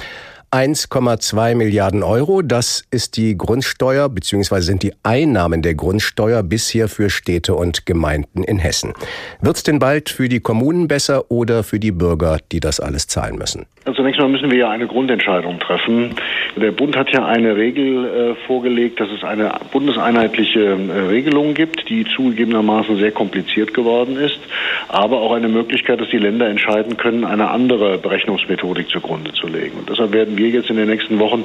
1,2 0.53 1.55
Milliarden 1.55 2.03
Euro. 2.03 2.43
Das 2.43 2.85
ist 2.91 3.17
die 3.17 3.39
Grundsteuer 3.39 4.09
bzw. 4.09 4.61
sind 4.63 4.83
die 4.83 4.93
Einnahmen 5.05 5.63
der 5.63 5.75
Grundsteuer 5.75 6.43
bisher 6.43 6.89
für 6.89 7.09
Städte 7.09 7.55
und 7.55 7.87
Gemeinden 7.87 8.43
in 8.43 8.59
Hessen. 8.59 8.93
Wird 9.41 9.57
es 9.57 9.63
denn 9.63 9.79
bald 9.79 10.11
für 10.11 10.29
die 10.29 10.41
Kommunen 10.41 10.89
besser 10.89 11.31
oder 11.31 11.63
für 11.63 11.79
die 11.79 11.93
Bürger, 11.93 12.39
die 12.51 12.59
das 12.59 12.81
alles 12.81 13.07
zahlen 13.07 13.37
müssen? 13.37 13.67
Also 13.85 13.99
zunächst 13.99 14.21
mal 14.21 14.29
müssen 14.29 14.51
wir 14.51 14.59
ja 14.59 14.71
eine 14.71 14.89
Grundentscheidung 14.89 15.61
treffen. 15.61 16.17
Der 16.57 16.73
Bund 16.73 16.97
hat 16.97 17.11
ja 17.11 17.25
eine 17.25 17.55
Regel 17.57 18.05
äh, 18.05 18.47
vorgelegt, 18.47 18.99
dass 18.99 19.09
es 19.11 19.23
eine 19.23 19.53
bundeseinheitliche 19.71 20.61
äh, 20.61 21.01
Regelung 21.09 21.55
gibt, 21.55 21.89
die 21.89 22.05
zugegebenermaßen 22.05 22.97
sehr 22.97 23.13
kompliziert 23.13 23.73
geworden 23.73 24.17
ist, 24.17 24.41
aber 24.89 25.21
auch 25.21 25.33
eine 25.33 25.49
Möglichkeit, 25.49 26.01
dass 26.01 26.09
die 26.09 26.19
Länder 26.19 26.49
entscheiden 26.49 26.97
können, 26.97 27.25
eine 27.25 27.51
andere 27.51 27.99
Berechnungsmethodik 27.99 28.89
zugrunde 28.91 29.33
zu 29.33 29.47
legen. 29.47 29.79
Und 29.79 29.89
deshalb 29.89 30.13
werden 30.13 30.40
wir 30.41 30.49
jetzt 30.49 30.71
in 30.71 30.77
den 30.77 30.89
nächsten 30.89 31.19
Wochen 31.19 31.45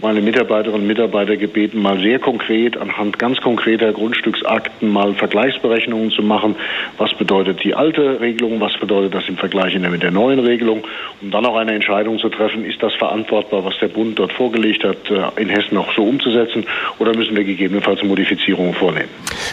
meine 0.00 0.20
Mitarbeiterinnen 0.20 0.82
und 0.82 0.86
Mitarbeiter 0.86 1.36
gebeten, 1.36 1.82
mal 1.82 1.98
sehr 2.00 2.18
konkret 2.18 2.76
anhand 2.76 3.18
ganz 3.18 3.40
konkreter 3.40 3.92
Grundstücksakten 3.92 4.88
mal 4.88 5.14
Vergleichsberechnungen 5.14 6.10
zu 6.10 6.22
machen. 6.22 6.56
Was 6.98 7.12
bedeutet 7.14 7.62
die 7.64 7.74
alte 7.74 8.20
Regelung? 8.20 8.60
Was 8.60 8.76
bedeutet 8.78 9.14
das 9.14 9.28
im 9.28 9.36
Vergleich 9.36 9.78
mit 9.78 10.02
der 10.02 10.10
neuen 10.10 10.38
Regelung? 10.38 10.84
Um 11.20 11.30
dann 11.30 11.44
auch 11.46 11.56
eine 11.56 11.72
Entscheidung 11.72 12.18
zu 12.18 12.28
treffen, 12.28 12.64
ist 12.64 12.82
das 12.82 12.94
verantwortbar, 12.94 13.64
was 13.64 13.74
der 13.80 13.88
Bund 13.88 14.18
dort 14.18 14.32
vorgelegt 14.32 14.84
hat, 14.84 15.10
äh, 15.10 15.40
in 15.40 15.48
Hessen 15.48 15.76
auch 15.76 15.92
so 15.94 16.04
umzusetzen? 16.04 16.64
Oder 16.98 17.16
müssen 17.16 17.36
wir 17.36 17.44
gegebenenfalls 17.44 18.02
Modifizierungen 18.02 18.74
vornehmen? 18.74 19.08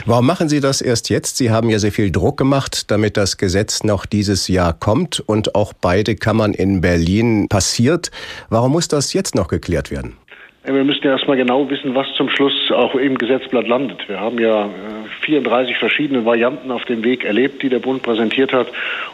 Warum 0.06 0.26
machen 0.26 0.50
Sie 0.50 0.60
das 0.60 0.82
erst 0.82 1.10
jetzt? 1.10 1.38
Sie 1.38 1.50
haben 1.50 1.70
ja 1.70 1.80
sehr 1.80 1.92
viel 1.92 2.12
Druck 2.12 2.38
gemacht, 2.38 2.92
damit 2.92 3.18
das 3.18 3.38
Gesetz 3.38 3.84
noch 3.84 4.06
dieses 4.06 4.48
Jahr 4.48 4.74
kommt 4.74 5.20
und 5.26 5.56
auch 5.56 5.74
beide 5.74 6.16
Kammern 6.16 6.54
in 6.54 6.82
Berlin 6.82 7.48
passiert. 7.50 8.12
Warum 8.50 8.74
muss 8.74 8.88
das 8.88 9.14
jetzt 9.14 9.36
noch 9.36 9.48
geklärt 9.48 9.92
werden? 9.92 10.18
Wir 10.66 10.84
müssen 10.84 11.04
ja 11.04 11.12
erstmal 11.12 11.38
genau 11.38 11.70
wissen, 11.70 11.94
was 11.94 12.08
zum 12.18 12.28
Schluss 12.30 12.72
auch 12.72 12.96
im 12.96 13.20
Gesetzblatt 13.20 13.68
landet. 13.68 14.10
Wir 14.10 14.20
haben 14.20 14.40
ja 14.40 14.68
34 15.22 15.76
äh, 15.76 15.80
verschiedene 15.80 16.26
Varianten 16.26 16.72
auf 16.72 16.84
dem 16.86 17.04
Weg 17.04 17.24
erlebt, 17.24 17.62
die 17.62 17.70
der 17.70 17.78
Bund 17.78 18.02
präsentiert 18.02 18.52
hat. 18.52 18.68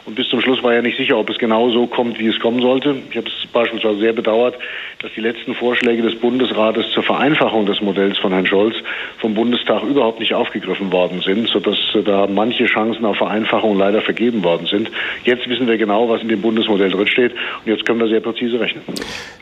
Und 0.05 0.15
bis 0.15 0.29
zum 0.29 0.39
Schluss 0.39 0.63
war 0.63 0.73
ja 0.73 0.81
nicht 0.81 0.97
sicher, 0.97 1.17
ob 1.17 1.29
es 1.29 1.37
genau 1.37 1.69
so 1.69 1.87
kommt, 1.87 2.17
wie 2.19 2.27
es 2.27 2.39
kommen 2.39 2.61
sollte. 2.61 2.95
Ich 3.09 3.17
habe 3.17 3.27
es 3.27 3.51
beispielsweise 3.51 3.99
sehr 3.99 4.13
bedauert, 4.13 4.55
dass 4.99 5.11
die 5.13 5.19
letzten 5.19 5.53
Vorschläge 5.53 6.01
des 6.01 6.17
Bundesrates 6.19 6.89
zur 6.93 7.03
Vereinfachung 7.03 7.65
des 7.65 7.81
Modells 7.81 8.17
von 8.17 8.31
Herrn 8.31 8.45
Scholz 8.45 8.75
vom 9.19 9.33
Bundestag 9.33 9.83
überhaupt 9.83 10.21
nicht 10.21 10.33
aufgegriffen 10.33 10.89
worden 10.91 11.21
sind, 11.21 11.49
sodass 11.49 11.77
da 12.05 12.27
manche 12.27 12.65
Chancen 12.65 13.03
auf 13.03 13.17
Vereinfachung 13.17 13.77
leider 13.77 14.01
vergeben 14.01 14.41
worden 14.43 14.67
sind. 14.67 14.89
Jetzt 15.25 15.49
wissen 15.49 15.67
wir 15.67 15.77
genau, 15.77 16.07
was 16.07 16.21
in 16.21 16.29
dem 16.29 16.41
Bundesmodell 16.41 16.91
drinsteht. 16.91 17.33
Und 17.33 17.71
jetzt 17.71 17.85
können 17.85 17.99
wir 17.99 18.07
sehr 18.07 18.21
präzise 18.21 18.57
rechnen. 18.57 18.83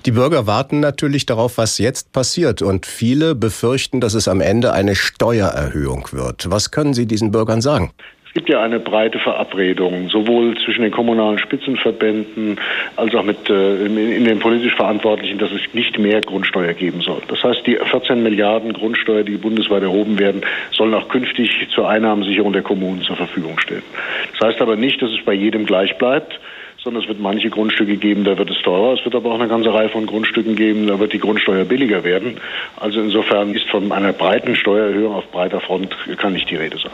Die 0.06 0.12
Bürger 0.12 0.48
warten 0.48 0.80
natürlich 0.80 1.26
darauf, 1.26 1.58
was 1.58 1.78
jetzt 1.78 1.99
jetzt 2.00 2.14
passiert. 2.14 2.62
Und 2.62 2.86
viele 2.86 3.36
befürchten, 3.36 4.00
dass 4.00 4.14
es 4.14 4.28
am 4.28 4.42
Ende 4.42 4.74
eine 4.74 4.96
Steuererhöhung 4.96 6.08
wird. 6.12 6.50
Was 6.50 6.72
können 6.72 6.94
Sie 6.94 7.06
diesen 7.06 7.32
Bürgern 7.32 7.62
sagen? 7.62 7.92
Es 8.28 8.34
gibt 8.36 8.48
ja 8.48 8.62
eine 8.62 8.80
breite 8.80 9.18
Verabredung, 9.18 10.08
sowohl 10.10 10.56
zwischen 10.64 10.84
den 10.84 10.92
kommunalen 10.92 11.40
Spitzenverbänden 11.40 12.60
als 12.96 13.16
auch 13.16 13.24
mit, 13.24 13.50
äh, 13.50 13.86
in 13.86 14.24
den 14.24 14.38
politisch 14.38 14.76
Verantwortlichen, 14.76 15.40
dass 15.40 15.52
es 15.52 15.62
nicht 15.74 15.98
mehr 15.98 16.22
Grundsteuer 16.22 16.74
geben 16.74 17.02
soll. 17.02 17.24
Das 17.28 17.44
heißt, 17.44 17.66
die 17.66 17.76
14 17.76 18.22
Milliarden 18.22 18.74
Grundsteuer, 18.74 19.24
die 19.24 19.38
bundesweit 19.38 19.82
erhoben 19.82 20.20
werden, 20.20 20.42
sollen 20.72 20.94
auch 20.94 21.10
künftig 21.10 21.50
zur 21.74 21.90
Einnahmensicherung 21.90 22.54
der 22.54 22.62
Kommunen 22.62 23.02
zur 23.02 23.16
Verfügung 23.16 23.58
stehen. 23.60 23.82
Das 24.38 24.50
heißt 24.50 24.62
aber 24.62 24.76
nicht, 24.76 25.02
dass 25.02 25.10
es 25.10 25.26
bei 25.26 25.34
jedem 25.34 25.66
gleich 25.66 25.98
bleibt 25.98 26.40
sondern 26.84 27.04
es 27.04 27.10
wird 27.10 27.20
manche 27.20 27.50
Grundstücke 27.50 27.98
geben, 27.98 28.24
da 28.24 28.38
wird 28.38 28.50
es 28.50 28.62
teurer. 28.64 28.94
Es 28.98 29.04
wird 29.04 29.16
aber 29.16 29.32
auch 29.32 29.40
eine 29.40 29.48
ganze 29.48 29.74
Reihe 29.74 29.90
von 29.90 30.06
Grundstücken 30.06 30.56
geben, 30.56 30.88
da 30.88 31.00
wird 31.00 31.14
die 31.14 31.20
Grundsteuer 31.20 31.66
billiger 31.66 32.04
werden. 32.04 32.38
Also 32.78 33.02
insofern 33.02 33.54
ist 33.54 33.70
von 33.70 33.92
einer 33.92 34.14
breiten 34.14 34.56
Steuererhöhung 34.56 35.14
auf 35.14 35.30
breiter 35.32 35.60
Front 35.60 35.96
kann 36.18 36.34
nicht 36.34 36.50
die 36.50 36.56
Rede 36.56 36.78
sein. 36.78 36.92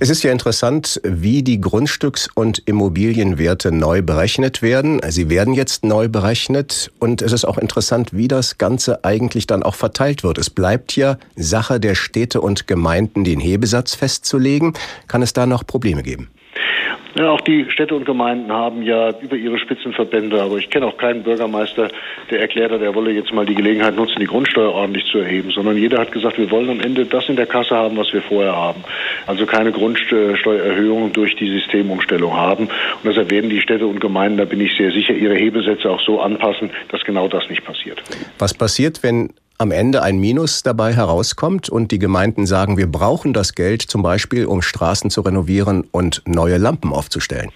Es 0.00 0.10
ist 0.10 0.22
ja 0.22 0.32
interessant, 0.32 1.00
wie 1.04 1.42
die 1.42 1.60
Grundstücks- 1.60 2.28
und 2.34 2.58
Immobilienwerte 2.66 3.72
neu 3.72 4.02
berechnet 4.02 4.62
werden. 4.62 5.00
Sie 5.08 5.30
werden 5.30 5.54
jetzt 5.54 5.84
neu 5.84 6.08
berechnet 6.08 6.90
und 6.98 7.22
es 7.22 7.32
ist 7.32 7.44
auch 7.44 7.58
interessant, 7.58 8.10
wie 8.12 8.28
das 8.28 8.58
Ganze 8.58 9.04
eigentlich 9.04 9.46
dann 9.46 9.62
auch 9.62 9.74
verteilt 9.74 10.24
wird. 10.24 10.38
Es 10.38 10.50
bleibt 10.50 10.96
ja 10.96 11.18
Sache 11.36 11.80
der 11.80 11.94
Städte 11.94 12.40
und 12.40 12.66
Gemeinden, 12.66 13.24
den 13.24 13.40
Hebesatz 13.40 13.94
festzulegen. 13.94 14.74
Kann 15.06 15.22
es 15.22 15.32
da 15.32 15.46
noch 15.46 15.66
Probleme 15.66 16.02
geben? 16.02 16.28
Ja, 17.18 17.30
auch 17.30 17.40
die 17.40 17.66
Städte 17.70 17.94
und 17.94 18.04
Gemeinden 18.04 18.52
haben 18.52 18.82
ja 18.82 19.12
über 19.20 19.36
ihre 19.36 19.58
Spitzenverbände, 19.58 20.40
aber 20.40 20.56
ich 20.58 20.70
kenne 20.70 20.86
auch 20.86 20.96
keinen 20.96 21.22
Bürgermeister, 21.22 21.88
der 22.30 22.40
erklärt 22.40 22.70
hat, 22.70 22.80
er 22.80 22.94
wolle 22.94 23.10
jetzt 23.10 23.32
mal 23.32 23.46
die 23.46 23.54
Gelegenheit 23.54 23.96
nutzen, 23.96 24.20
die 24.20 24.26
Grundsteuer 24.26 24.72
ordentlich 24.72 25.06
zu 25.06 25.18
erheben, 25.18 25.50
sondern 25.50 25.76
jeder 25.76 25.98
hat 25.98 26.12
gesagt, 26.12 26.38
wir 26.38 26.50
wollen 26.50 26.70
am 26.70 26.80
Ende 26.80 27.06
das 27.06 27.28
in 27.28 27.36
der 27.36 27.46
Kasse 27.46 27.74
haben, 27.74 27.96
was 27.96 28.12
wir 28.12 28.22
vorher 28.22 28.54
haben. 28.54 28.84
Also 29.26 29.46
keine 29.46 29.72
Grundsteuererhöhung 29.72 31.12
durch 31.12 31.34
die 31.36 31.48
Systemumstellung 31.48 32.36
haben. 32.36 32.66
Und 32.66 33.04
deshalb 33.04 33.30
werden 33.30 33.50
die 33.50 33.60
Städte 33.60 33.86
und 33.86 34.00
Gemeinden, 34.00 34.38
da 34.38 34.44
bin 34.44 34.60
ich 34.60 34.76
sehr 34.76 34.92
sicher, 34.92 35.14
ihre 35.14 35.34
Hebesätze 35.34 35.90
auch 35.90 36.00
so 36.00 36.20
anpassen, 36.20 36.70
dass 36.90 37.02
genau 37.04 37.28
das 37.28 37.48
nicht 37.48 37.64
passiert. 37.64 38.02
Was 38.38 38.54
passiert, 38.54 39.02
wenn 39.02 39.30
am 39.58 39.72
Ende 39.72 40.02
ein 40.02 40.18
Minus 40.18 40.62
dabei 40.62 40.94
herauskommt 40.94 41.68
und 41.68 41.90
die 41.90 41.98
Gemeinden 41.98 42.46
sagen, 42.46 42.76
wir 42.76 42.86
brauchen 42.86 43.32
das 43.32 43.54
Geld 43.54 43.82
zum 43.82 44.02
Beispiel, 44.02 44.46
um 44.46 44.62
Straßen 44.62 45.10
zu 45.10 45.20
renovieren 45.22 45.84
und 45.90 46.22
neue 46.26 46.58
Lampen 46.58 46.92
aufzustellen? 46.92 47.50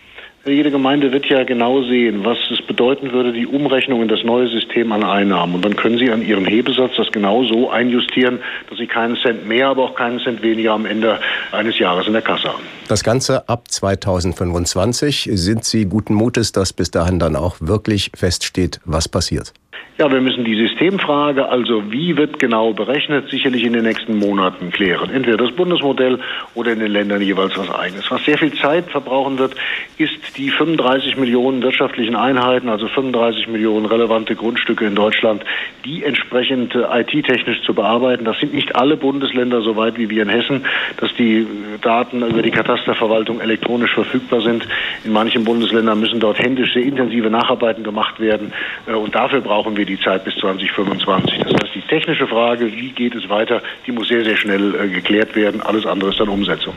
Jede 0.44 0.72
Gemeinde 0.72 1.12
wird 1.12 1.26
ja 1.26 1.44
genau 1.44 1.84
sehen, 1.84 2.24
was 2.24 2.36
es 2.50 2.60
bedeuten 2.66 3.12
würde, 3.12 3.32
die 3.32 3.46
Umrechnung 3.46 4.02
in 4.02 4.08
das 4.08 4.24
neue 4.24 4.48
System 4.48 4.90
an 4.90 5.04
Einnahmen. 5.04 5.54
Und 5.54 5.64
dann 5.64 5.76
können 5.76 5.98
Sie 5.98 6.10
an 6.10 6.26
Ihren 6.26 6.44
Hebesatz 6.44 6.90
das 6.96 7.12
genau 7.12 7.44
so 7.44 7.70
einjustieren, 7.70 8.40
dass 8.68 8.78
Sie 8.78 8.88
keinen 8.88 9.16
Cent 9.18 9.46
mehr, 9.46 9.68
aber 9.68 9.84
auch 9.84 9.94
keinen 9.94 10.18
Cent 10.18 10.42
weniger 10.42 10.72
am 10.72 10.84
Ende 10.84 11.20
eines 11.52 11.78
Jahres 11.78 12.08
in 12.08 12.14
der 12.14 12.22
Kasse 12.22 12.48
haben. 12.48 12.64
Das 12.88 13.04
Ganze 13.04 13.48
ab 13.48 13.70
2025. 13.70 15.30
Sind 15.32 15.64
Sie 15.64 15.84
guten 15.84 16.14
Mutes, 16.14 16.50
dass 16.50 16.72
bis 16.72 16.90
dahin 16.90 17.20
dann 17.20 17.36
auch 17.36 17.58
wirklich 17.60 18.10
feststeht, 18.16 18.80
was 18.84 19.08
passiert? 19.08 19.52
Ja, 19.98 20.10
wir 20.10 20.22
müssen 20.22 20.42
die 20.44 20.56
Systemfrage, 20.56 21.50
also 21.50 21.92
wie 21.92 22.16
wird 22.16 22.38
genau 22.38 22.72
berechnet, 22.72 23.28
sicherlich 23.28 23.62
in 23.62 23.74
den 23.74 23.84
nächsten 23.84 24.16
Monaten 24.16 24.70
klären. 24.70 25.10
Entweder 25.10 25.36
das 25.36 25.52
Bundesmodell 25.52 26.18
oder 26.54 26.72
in 26.72 26.78
den 26.78 26.90
Ländern 26.90 27.20
jeweils 27.20 27.58
was 27.58 27.70
eigenes. 27.70 28.10
Was 28.10 28.24
sehr 28.24 28.38
viel 28.38 28.54
Zeit 28.54 28.86
verbrauchen 28.90 29.38
wird, 29.38 29.54
ist 29.98 30.38
die 30.38 30.48
35 30.48 31.18
Millionen 31.18 31.62
wirtschaftlichen 31.62 32.16
Einheiten, 32.16 32.70
also 32.70 32.88
35 32.88 33.48
Millionen 33.48 33.84
relevante 33.84 34.34
Grundstücke 34.34 34.86
in 34.86 34.94
Deutschland, 34.94 35.44
die 35.84 36.04
entsprechend 36.04 36.74
äh, 36.74 37.02
IT-technisch 37.02 37.60
zu 37.62 37.74
bearbeiten. 37.74 38.24
Das 38.24 38.38
sind 38.40 38.54
nicht 38.54 38.74
alle 38.74 38.96
Bundesländer 38.96 39.60
so 39.60 39.76
weit 39.76 39.98
wie 39.98 40.08
wir 40.08 40.22
in 40.22 40.30
Hessen, 40.30 40.64
dass 40.96 41.14
die 41.16 41.40
äh, 41.40 41.46
Daten 41.82 42.22
über 42.22 42.40
die 42.40 42.50
Katasterverwaltung 42.50 43.40
elektronisch 43.40 43.92
verfügbar 43.92 44.40
sind. 44.40 44.66
In 45.04 45.12
manchen 45.12 45.44
Bundesländern 45.44 46.00
müssen 46.00 46.18
dort 46.18 46.38
händisch 46.38 46.72
sehr 46.72 46.82
intensive 46.82 47.28
Nacharbeiten 47.28 47.84
gemacht 47.84 48.20
werden. 48.20 48.54
Äh, 48.86 48.94
und 48.94 49.14
dafür 49.14 49.42
brauchen 49.42 49.76
wir 49.76 49.81
wir 49.82 49.96
die 49.96 50.02
Zeit 50.02 50.24
bis 50.24 50.34
2025. 50.36 51.38
Das 51.38 51.52
heißt, 51.52 51.74
die 51.74 51.82
technische 51.82 52.26
Frage, 52.26 52.66
wie 52.66 52.90
geht 52.92 53.14
es 53.14 53.28
weiter, 53.28 53.60
die 53.86 53.92
muss 53.92 54.08
sehr, 54.08 54.24
sehr 54.24 54.36
schnell 54.36 54.74
äh, 54.74 54.88
geklärt 54.88 55.34
werden. 55.34 55.60
Alles 55.60 55.86
andere 55.86 56.10
ist 56.10 56.20
dann 56.20 56.28
Umsetzung. 56.28 56.74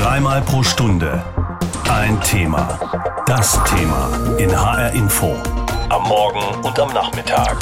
Dreimal 0.00 0.42
pro 0.42 0.62
Stunde 0.62 1.22
ein 1.88 2.20
Thema. 2.20 2.80
Das 3.26 3.62
Thema 3.64 4.10
in 4.38 4.50
HR 4.50 4.92
Info. 4.92 5.36
Am 5.88 6.02
Morgen 6.08 6.64
und 6.64 6.78
am 6.80 6.92
Nachmittag. 6.92 7.56